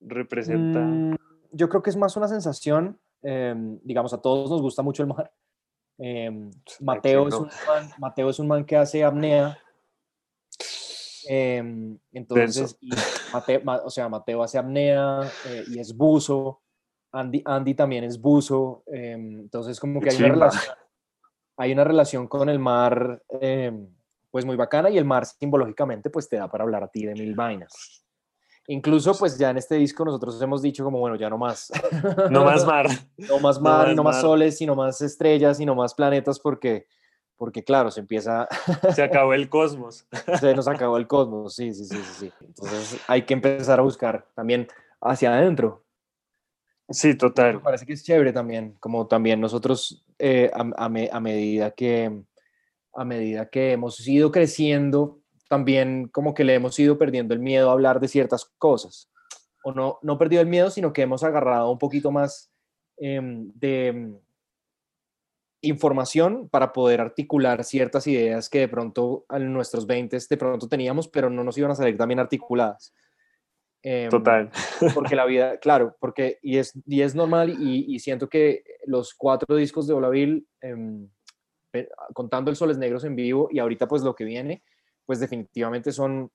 [0.00, 0.80] representa...
[0.80, 1.16] Mm,
[1.52, 5.08] yo creo que es más una sensación, em, digamos, a todos nos gusta mucho el
[5.08, 5.32] mar.
[6.02, 9.58] Em, Mateo, es un man, Mateo es un man que hace apnea.
[11.28, 12.78] entonces,
[13.84, 16.62] o sea, Mateo hace apnea eh, y es buzo.
[17.12, 20.74] Andy, Andy también es buzo, em, entonces como que hay una, relación,
[21.56, 23.94] hay una relación con el mar em,
[24.30, 27.14] pues muy bacana y el mar simbológicamente pues te da para hablar a ti de
[27.14, 27.99] mil vainas.
[28.70, 31.72] Incluso pues ya en este disco nosotros hemos dicho como bueno, ya no más.
[32.30, 32.86] No más mar.
[33.18, 36.86] no más mar, no, más, soles, sino más estrellas, y no más planetas porque
[37.36, 38.46] porque claro, se empieza...
[38.94, 40.06] Se acabó el cosmos.
[40.38, 42.32] Se nos acabó el cosmos, sí, sí, sí, sí, sí.
[42.42, 44.68] Entonces hay que empezar a buscar también
[45.00, 45.82] hacia adentro,
[46.90, 47.54] Sí, total.
[47.54, 52.22] Me parece que es chévere también, como también nosotros eh, a, medida que,
[52.94, 55.19] a medida que hemos ido creciendo,
[55.50, 59.10] también como que le hemos ido perdiendo el miedo a hablar de ciertas cosas.
[59.64, 62.52] O no, no perdido el miedo, sino que hemos agarrado un poquito más
[62.96, 64.14] em, de,
[65.60, 71.08] información para poder articular ciertas ideas que de pronto en nuestros 20 de pronto teníamos,
[71.08, 72.94] pero no nos iban a salir también articuladas.
[73.82, 74.52] Em, Total.
[74.94, 79.56] Porque la vida, claro, porque y es, y es normal y, siento que los cuatro
[79.56, 84.22] discos de Olaville, eh, contando el Soles Negros en vivo y ahorita pues lo que
[84.22, 84.62] viene,
[85.10, 86.30] pues definitivamente son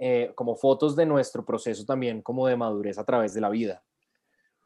[0.00, 3.84] eh, como fotos de nuestro proceso también como de madurez a través de la vida.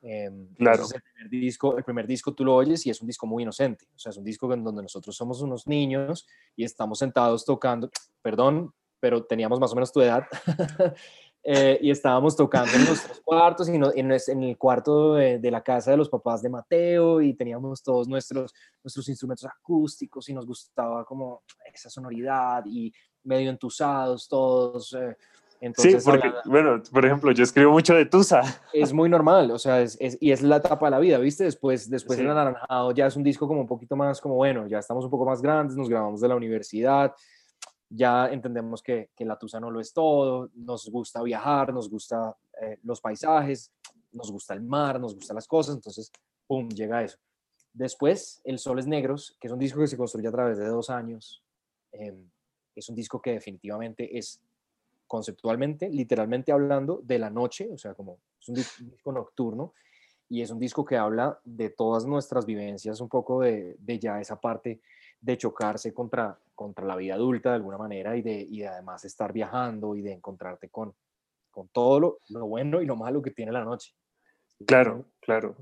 [0.01, 0.85] Em, claro.
[0.85, 3.87] El primer, disco, el primer disco tú lo oyes y es un disco muy inocente,
[3.95, 6.27] o sea, es un disco en donde nosotros somos unos niños
[6.57, 7.91] y estamos sentados tocando,
[8.23, 10.27] perdón, pero teníamos más o menos tu edad,
[11.43, 15.99] eh, y estábamos tocando en nuestros cuartos y en, el cuarto de, la casa de
[15.99, 21.43] los papás de Mateo y teníamos todos nuestros, nuestros instrumentos acústicos y nos gustaba como
[21.75, 22.91] esa sonoridad y
[23.29, 24.93] medio entusados todos.
[24.95, 25.17] Eh,
[25.61, 28.43] entonces, sí, porque, bueno, por ejemplo, yo escribo mucho de Tusa.
[28.73, 31.45] Es muy normal, o sea, es, y es la etapa de la vida, ¿viste?
[31.45, 34.79] Después, después del anaranjado ya es un disco como un poquito más, como bueno, ya
[34.79, 37.13] estamos un poco más grandes, nos grabamos de la universidad,
[37.91, 42.37] ya entendemos que, que la Tusa no lo es todo, nos gusta viajar, nos gusta
[42.63, 43.73] eh, los paisajes,
[44.13, 46.13] nos gusta el mar, nos gustan las cosas, entonces,
[46.47, 47.19] ¡pum!, llega eso.
[47.73, 50.91] Después, El Soles Negros, que es un disco que se construye a través de dos
[50.91, 51.43] años,
[51.93, 52.29] em,
[52.79, 54.41] es un disco que definitivamente es
[55.07, 59.73] conceptualmente, literalmente hablando de la noche, o sea, como es un disco nocturno
[60.29, 64.21] y es un disco que habla de todas nuestras vivencias, un poco de, de ya
[64.21, 64.81] esa parte
[65.21, 69.33] de chocarse contra, contra la vida adulta de alguna manera y de, y además estar
[69.33, 70.95] viajando y de encontrarte con,
[71.51, 73.95] con todo lo, lo, bueno y lo malo que tiene la noche.
[74.67, 75.57] Claro, claro.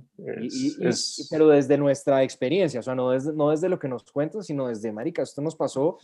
[1.31, 4.69] pero desde nuestra experiencia, o sea, no desde, no desde lo que nos cuentan, sino
[4.69, 5.99] desde, Marica, esto nos pasó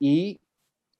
[0.00, 0.40] y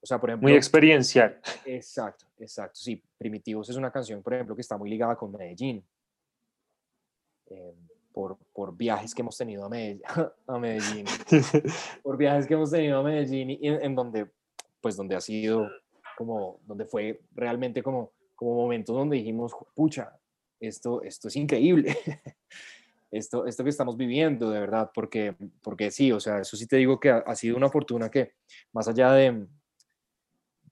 [0.03, 0.49] o sea, por ejemplo...
[0.49, 1.41] Muy experiencial.
[1.65, 2.79] Exacto, exacto.
[2.81, 5.85] Sí, Primitivos es una canción, por ejemplo, que está muy ligada con Medellín.
[7.47, 7.75] Em,
[8.13, 10.03] por, por, viajes que hemos tenido a Medellín,
[10.47, 11.05] a Medellín
[12.03, 14.31] por viajes que hemos tenido a Medellín y en, donde,
[14.81, 15.69] pues donde ha sido
[16.17, 20.19] como, donde fue realmente como, como momentos donde dijimos, pucha,
[20.59, 21.97] esto, esto es increíble,
[23.11, 26.77] esto, esto que estamos viviendo, de verdad, porque, porque sí, o sea, eso sí te
[26.77, 28.33] digo que ha sido una fortuna que,
[28.73, 29.47] más allá de,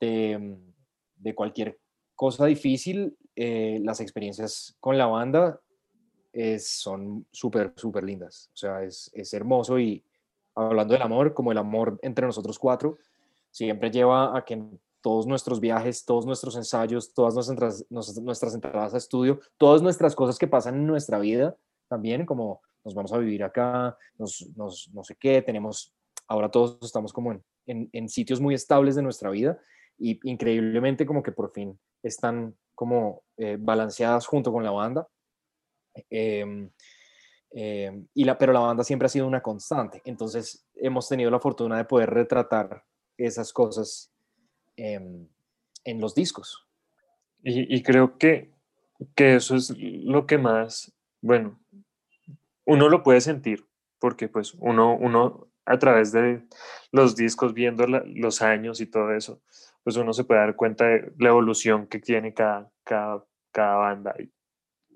[0.01, 1.79] de, cualquier
[2.15, 5.61] cosa difícil, eh, las experiencias con la banda
[6.61, 8.51] son súper, súper lindas.
[8.55, 10.05] O sea, es, es, hermoso y
[10.55, 12.99] hablando del amor, como el amor entre nosotros cuatro,
[13.51, 14.63] siempre lleva a que
[15.01, 20.39] todos nuestros viajes, todos nuestros ensayos, todas nuestras, nuestras entradas a estudio, todas nuestras cosas
[20.39, 21.57] que pasan en nuestra vida
[21.89, 25.95] también, como nos vamos a vivir acá, nos, nos no sé qué, tenemos,
[26.27, 29.59] ahora todos estamos como en, en, en sitios muy estables de nuestra vida
[29.99, 35.09] y increíblemente como que por fin están como eh, balanceadas junto con la banda.
[36.09, 36.71] Em,
[37.51, 41.41] em, y la, pero la banda siempre ha sido una constante, entonces hemos tenido la
[41.41, 42.85] fortuna de poder retratar
[43.17, 44.13] esas cosas
[44.77, 45.27] em,
[45.85, 46.69] en los discos.
[47.43, 48.53] Y, y, creo que,
[49.17, 51.59] que eso es lo que más, bueno,
[52.65, 53.67] uno lo puede sentir,
[53.99, 56.47] porque pues uno, uno a través de
[56.93, 59.43] los discos, viendo los años y todo eso,
[59.83, 64.15] pues uno se puede dar cuenta de la evolución que tiene cada, cada, cada banda.
[64.19, 64.33] Y,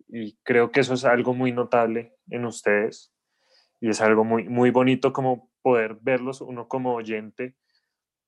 [0.08, 3.12] y, creo que eso es algo muy notable en ustedes
[3.80, 7.56] y es algo muy, muy bonito como poder verlos, uno como oyente,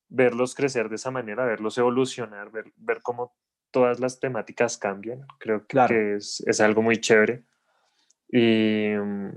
[0.09, 3.34] verlos crecer de esa manera, verlos evolucionar, ver, ver cómo
[3.70, 5.26] todas las temáticas cambian.
[5.38, 7.45] Creo que, que es, es, algo muy chévere.
[8.29, 9.31] Y, mm,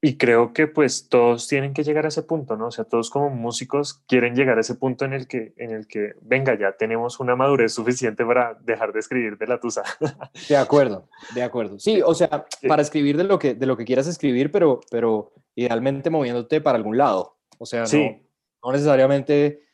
[0.00, 2.68] y creo que pues todos tienen que llegar a ese punto, ¿no?
[2.68, 5.88] O sea, todos como músicos quieren llegar a ese punto en el que, en el
[5.88, 9.82] que venga, ya tenemos una madurez suficiente para dejar de escribir de la tusa.
[10.48, 11.78] De acuerdo, de acuerdo.
[11.80, 15.32] Sí, o sea, para escribir de lo que, de lo que quieras escribir, pero, pero
[15.56, 17.36] idealmente moviéndote para algún lado.
[17.58, 18.20] O sea, no,
[18.64, 19.67] no necesariamente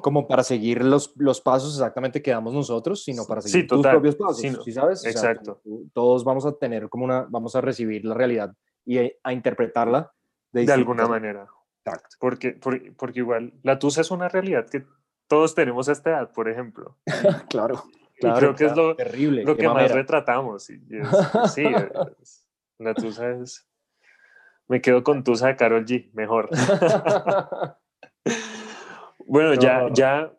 [0.00, 4.16] como para seguir los, los pasos exactamente que damos nosotros, sino para seguir tus propios
[4.16, 5.04] pasos, sí, sabes?
[5.04, 5.60] Exacto.
[5.92, 8.54] todos vamos a tener como una, vamos a recibir la realidad
[8.84, 10.12] y a interpretarla
[10.52, 11.46] de, alguna manera.
[11.84, 12.16] Exacto.
[12.18, 14.84] Porque, porque, igual la tusa es una realidad que
[15.28, 16.98] todos tenemos a esta edad, por ejemplo.
[17.48, 17.84] claro.
[18.18, 20.68] Claro, creo que es lo, terrible, lo que más retratamos.
[20.68, 20.78] Y
[21.54, 21.64] sí,
[22.78, 23.66] la tusa es...
[24.68, 26.50] Me quedo con tusa de Carol G, mejor.
[29.30, 30.32] bueno, ya, ya,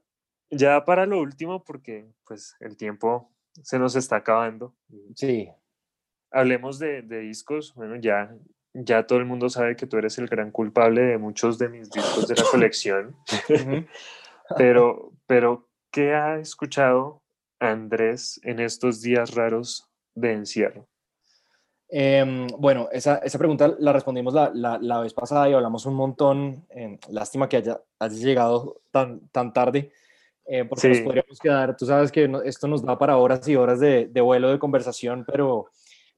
[0.50, 3.32] ya para lo último, porque pues el tiempo
[3.64, 4.76] se nos está acabando.
[5.16, 5.50] Sí
[6.32, 7.74] hablemos de, discos.
[7.76, 8.36] Bueno, ya,
[8.74, 11.92] ya todo el mundo sabe que tú eres el gran culpable de muchos de mis
[11.92, 13.16] discos de la colección.
[14.58, 17.22] pero, pero, ¿qué ha escuchado
[17.60, 20.88] Andrés en estos días raros de encierro?
[21.94, 25.96] Em, bueno, esa, esa, pregunta la respondimos la, la, la, vez pasada y hablamos un
[25.96, 26.66] montón.
[26.70, 29.92] Eh, lástima que haya, haya, llegado tan, tan tarde,
[30.46, 31.76] eh, porque nos podríamos quedar.
[31.76, 35.26] Tú sabes que esto nos da para horas y horas de, de, vuelo de conversación,
[35.28, 35.66] pero,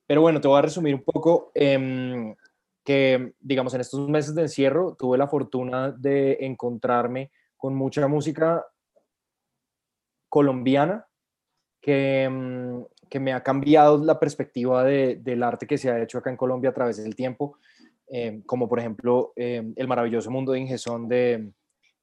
[0.05, 1.51] pero bueno, te voy a resumir un poco.
[1.55, 2.35] Eh,
[2.83, 8.65] que, digamos, en estos meses de encierro tuve la fortuna de encontrarme con mucha música
[10.29, 11.07] colombiana
[11.81, 12.29] que,
[13.13, 16.35] que me ha cambiado la perspectiva de, del arte que se ha hecho acá en
[16.35, 17.59] Colombia a través del tiempo,
[18.07, 21.51] eh, como por ejemplo eh, El maravilloso mundo de Ingesón de,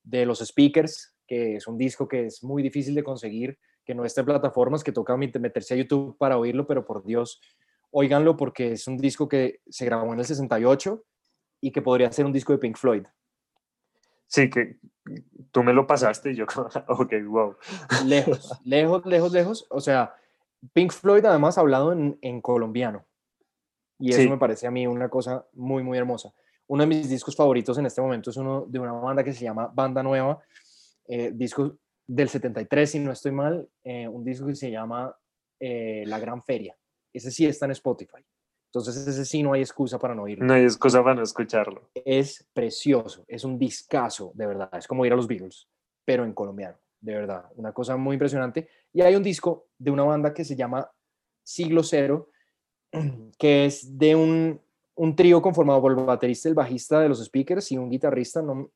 [0.04, 4.04] de los Speakers, que es un disco que es muy difícil de conseguir, que no
[4.04, 7.40] está en plataformas, que toca meterse a YouTube para oírlo, pero por Dios,
[7.90, 11.02] óiganlo porque es un disco que se grabó en el 68
[11.60, 13.02] y que podría ser un disco de Pink Floyd.
[14.28, 14.78] Sí, que
[15.50, 16.44] tú me lo pasaste y yo,
[16.86, 17.56] ok, wow.
[18.04, 19.66] Lejos, lejos, lejos, lejos.
[19.70, 20.14] O sea,
[20.72, 23.06] Pink Floyd además ha hablado en, en colombiano.
[23.98, 26.32] Y eso me parece a mí una cosa muy, muy hermosa.
[26.66, 29.44] Uno de mis discos favoritos en este momento es uno de una banda que se
[29.44, 30.40] llama Banda Nueva,
[31.06, 35.14] eh, disco del 73, si no estoy mal, eh, un disco que se llama
[35.60, 36.76] eh, La Gran Feria.
[37.12, 38.24] Ese sí está en Spotify.
[38.72, 40.46] Entonces ese sí no hay excusa para no oírlo.
[40.46, 41.90] No hay excusa para no escucharlo.
[41.94, 44.70] Es precioso, es un discazo, de verdad.
[44.72, 45.68] Es como ir a los Beatles,
[46.04, 47.44] pero en colombiano, de verdad.
[47.56, 48.68] Una cosa muy impresionante.
[48.92, 50.90] Y hay un disco de una banda que se llama
[51.42, 52.30] Siglo Cero,
[53.38, 54.60] que es de un,
[54.94, 58.42] un trío conformado por el baterista, el bajista de los speakers y un guitarrista.
[58.42, 58.70] No,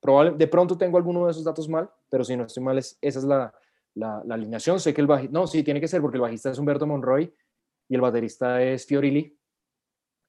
[0.00, 2.98] probable, de pronto tengo alguno de esos datos mal, pero si no estoy mal, es,
[3.00, 3.54] esa es la,
[3.94, 4.80] la, la alineación.
[4.80, 7.32] Sé que el bajista, no, sí, tiene que ser porque el bajista es Humberto Monroy
[7.88, 9.38] y el baterista es Fiorilli.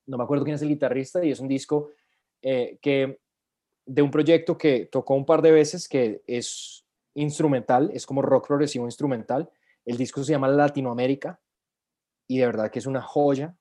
[0.05, 1.91] No me acuerdo quién es el guitarrista y es un disco
[2.41, 3.21] eh, que
[3.85, 6.82] de un proyecto que tocó un par de veces que es
[7.15, 9.49] instrumental, es como rock progresivo instrumental.
[9.85, 11.39] El disco se llama Latinoamérica
[12.27, 13.55] y de verdad que es una joya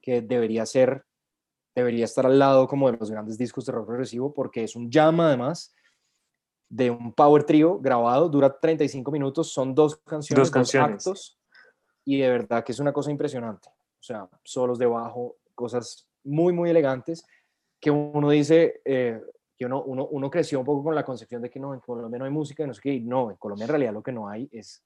[0.00, 1.04] que debería ser,
[1.74, 4.90] debería estar al lado como de los grandes discos de rock progresivo porque es un
[4.90, 5.74] llama además
[6.68, 11.06] de un power trio grabado, dura 35 minutos, son dos canciones, dos, canciones.
[11.06, 11.38] actos
[12.04, 13.68] y de verdad que es una cosa impresionante.
[13.68, 17.24] O sea, solos de bajo, cosas muy, muy elegantes
[17.80, 19.20] que uno dice, eh,
[19.58, 22.18] que uno, uno, uno, creció un poco con la concepción de que no, en Colombia
[22.18, 24.28] no hay música, no sé qué, y no, en Colombia en realidad lo que no
[24.28, 24.84] hay es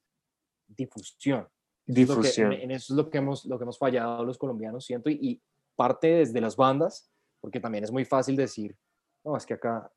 [0.66, 1.46] difusión.
[1.84, 2.52] Difusión.
[2.52, 5.42] en eso es lo que hemos, lo que hemos fallado los colombianos, siento, y, y
[5.76, 7.10] parte desde las bandas,
[7.40, 8.76] porque también es muy fácil decir,
[9.24, 9.90] no, es que acá...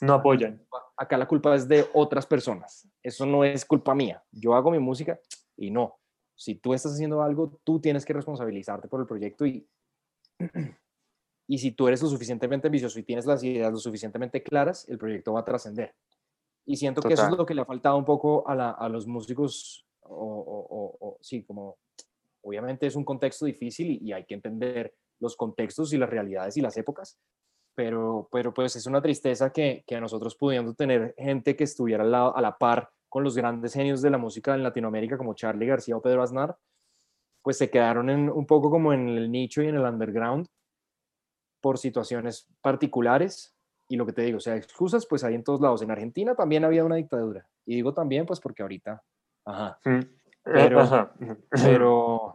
[0.00, 0.66] No apoyan.
[0.96, 2.88] Acá la culpa es de otras personas.
[3.02, 4.22] Eso no es culpa mía.
[4.32, 5.18] Yo hago mi música
[5.56, 6.00] y no
[6.42, 9.64] si tú estás haciendo algo, tú tienes que responsabilizarte por el proyecto y,
[11.46, 14.98] y si tú eres lo suficientemente ambicioso y tienes las ideas lo suficientemente claras, el
[14.98, 15.94] proyecto va a trascender.
[16.64, 18.88] Y siento que eso es lo que le ha faltado un poco a, la, a
[18.88, 21.78] los músicos, o, o, sí, como
[22.42, 26.60] obviamente es un contexto difícil y, hay que entender los contextos y las realidades y
[26.60, 27.18] las épocas,
[27.74, 32.10] pero, pero pues es una tristeza que, que nosotros pudiendo tener gente que estuviera al
[32.10, 35.66] lado, a la par con los grandes genios de la música en Latinoamérica como Charlie
[35.66, 36.56] García o Pedro Aznar,
[37.42, 40.46] pues se quedaron en, un poco como en el nicho y en el underground
[41.62, 43.56] por situaciones particulares.
[43.88, 45.80] Y lo que te digo, o sea, excusas pues hay en todos lados.
[45.80, 47.48] En Argentina también había una dictadura.
[47.64, 49.02] Y digo también pues porque ahorita,
[49.46, 49.78] ajá.
[50.44, 50.70] Eh,
[51.50, 52.32] pero,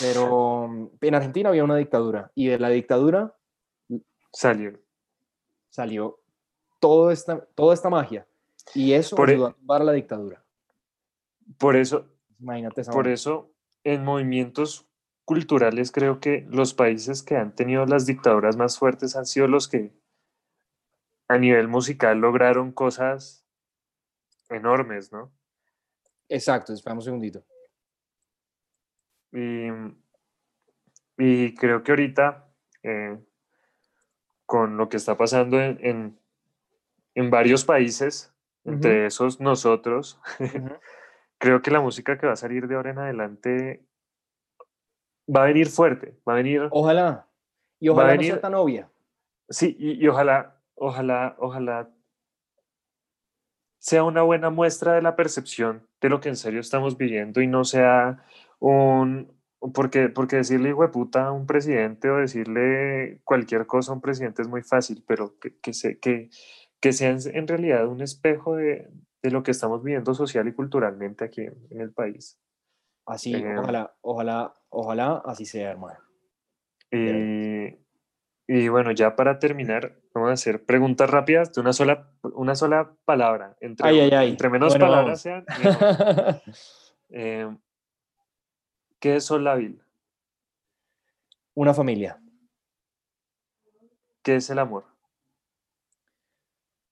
[0.00, 3.36] pero, en Argentina había una dictadura y de la dictadura
[4.32, 4.80] salió.
[5.68, 6.20] Salió
[6.80, 8.26] todo esta, toda esta magia
[8.74, 10.42] y eso por ayudó e a la dictadura.
[11.58, 12.06] Por eso,
[12.40, 13.50] Imagínate por eso,
[13.84, 14.86] en movimientos
[15.24, 19.68] culturales creo que los países que han tenido las dictaduras más fuertes han sido los
[19.68, 19.92] que
[21.28, 23.46] a nivel musical lograron cosas
[24.50, 25.32] enormes, ¿no?
[26.28, 27.44] Exacto, esperamos un segundito.
[29.32, 29.68] Y,
[31.16, 32.46] y creo que ahorita,
[32.82, 33.18] eh,
[34.46, 36.18] con lo que está pasando en,
[37.14, 38.32] en varios países,
[38.64, 40.20] entre esos nosotros,
[41.38, 43.84] creo que la música que va a salir de ahora en adelante
[45.28, 46.68] va a venir fuerte, va a venir...
[46.70, 47.28] Ojalá,
[47.80, 48.90] y ojalá no sea tan obvia.
[49.48, 51.90] Sí, y, ojalá, ojalá, ojalá
[53.78, 57.46] sea una buena muestra de la percepción de lo que en serio estamos viviendo y
[57.46, 58.24] no sea
[58.58, 59.34] un,
[59.74, 64.00] porque, porque decirle hijo de puta a un presidente o decirle cualquier cosa a un
[64.00, 66.30] presidente es muy fácil, pero que, que, se, que,
[66.80, 68.90] que sean en realidad un espejo de,
[69.24, 72.38] de lo que estamos viviendo social y culturalmente aquí en, el país.
[73.06, 75.98] Así, eh, ojalá, ojalá, ojalá así sea, hermano.
[76.90, 77.76] Y,
[78.46, 82.94] y, bueno, ya para terminar, vamos a hacer preguntas rápidas de una sola, una sola
[83.04, 83.56] palabra.
[83.60, 85.44] Entre, entre menos palabras sean.
[87.10, 87.54] eh,
[89.00, 89.82] ¿Qué es Solavil?
[91.54, 92.20] Una familia.
[94.22, 94.86] ¿Qué es el amor?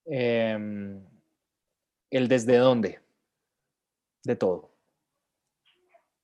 [0.05, 1.03] Em,
[2.11, 2.99] el desde dónde.
[4.23, 4.72] De todo.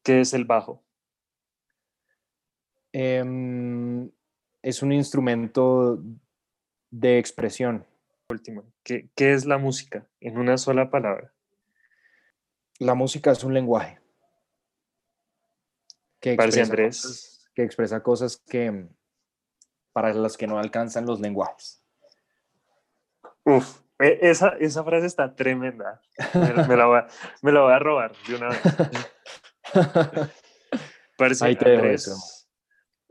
[0.04, 0.84] ¿Qué es el bajo?
[2.92, 4.10] Em,
[4.62, 6.00] es un instrumento
[6.90, 7.86] de expresión.
[8.30, 8.64] Último.
[8.84, 10.08] ¿Qué, ¿Qué es la música?
[10.20, 11.34] En una sola palabra.
[12.80, 14.00] La música es un lenguaje.
[16.20, 17.02] Que Parece expresa Andrés.
[17.02, 18.88] cosas- que expresa cosas que
[19.92, 21.84] para las que no alcanzan los lenguajes.
[23.44, 26.02] Uf, e- esa, esa frase está tremenda.
[26.34, 27.08] Me, me la voy a,
[27.42, 28.62] me la voy a robar de una vez.
[31.18, 32.48] Parce, Ahí te Andrés.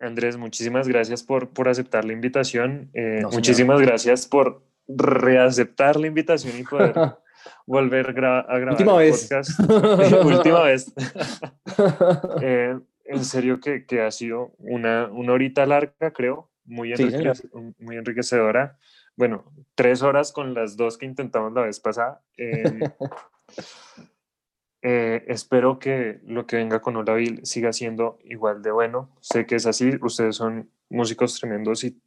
[0.01, 2.91] Andrés, muchísimas gracias por, por aceptar la invitación.
[2.95, 6.95] Eh, No, muchísimas gracias por reaceptar la invitación y poder
[7.67, 9.23] volver gra- a grabar Última el vez.
[9.29, 9.61] podcast.
[10.25, 10.93] Última vez.
[12.41, 17.37] Eh, en serio que, que ha sido una, una horita larga, creo, muy, Sí, señor.
[17.37, 18.79] enriquece- muy enriquecedora.
[19.17, 19.45] Bueno,
[19.75, 22.23] tres horas con las dos que intentamos la vez pasada.
[22.37, 22.81] Eh,
[24.83, 29.11] eh, espero que lo que venga con Olavil siga siendo igual de bueno.
[29.21, 32.01] Sé que es así, ustedes son músicos tremendos y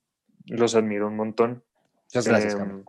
[0.46, 1.64] los admiro un montón.
[2.06, 2.56] Muchas gracias.
[2.56, 2.84] Em,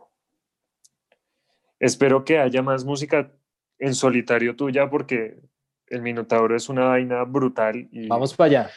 [1.79, 3.31] espero que haya más música
[3.79, 5.41] en solitario tuya porque
[5.87, 8.69] el Minotauro es una vaina brutal y Vamos para allá.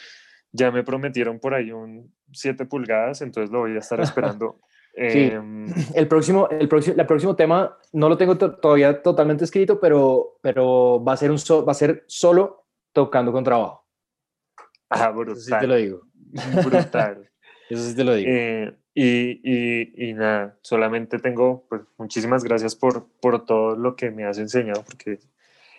[0.53, 4.01] ya me prometieron por ahí un 7 pulgadas, entonces lo voy a estar
[4.41, 4.61] esperando.
[4.97, 5.31] Sí.
[5.33, 9.79] Em, El próximo, el próximo, el próximo tema no lo tengo to- todavía totalmente escrito,
[9.79, 13.87] pero, pero va, a ser un so- va a ser solo tocando con trabajo.
[14.91, 15.83] ah, Eso sí te lo brutal.
[15.83, 16.01] digo.
[16.65, 17.31] brutal.
[17.69, 18.31] Eso sí te lo digo.
[18.33, 24.11] Eh, y, y, y nada, solamente tengo, pues muchísimas gracias por, por todo lo que
[24.11, 25.19] me has enseñado, porque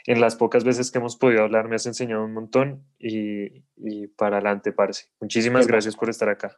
[0.06, 4.08] en las pocas veces que hemos podido hablar me has enseñado un montón y, y
[4.08, 5.08] para adelante, parce.
[5.22, 6.58] Muchísimas gracias por estar acá.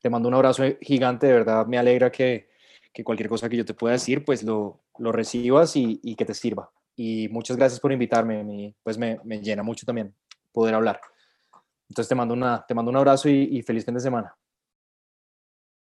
[0.00, 2.48] Te mando un abrazo gigante, de verdad me alegra que,
[2.92, 6.24] que cualquier cosa que yo te pueda decir, pues lo, lo recibas y, y que
[6.24, 6.70] te sirva.
[6.96, 10.14] Y muchas gracias por invitarme, me- pues me, me llena mucho también
[10.52, 11.00] poder hablar.
[11.88, 14.36] Entonces te mando, una, te mando un abrazo y feliz fin de semana.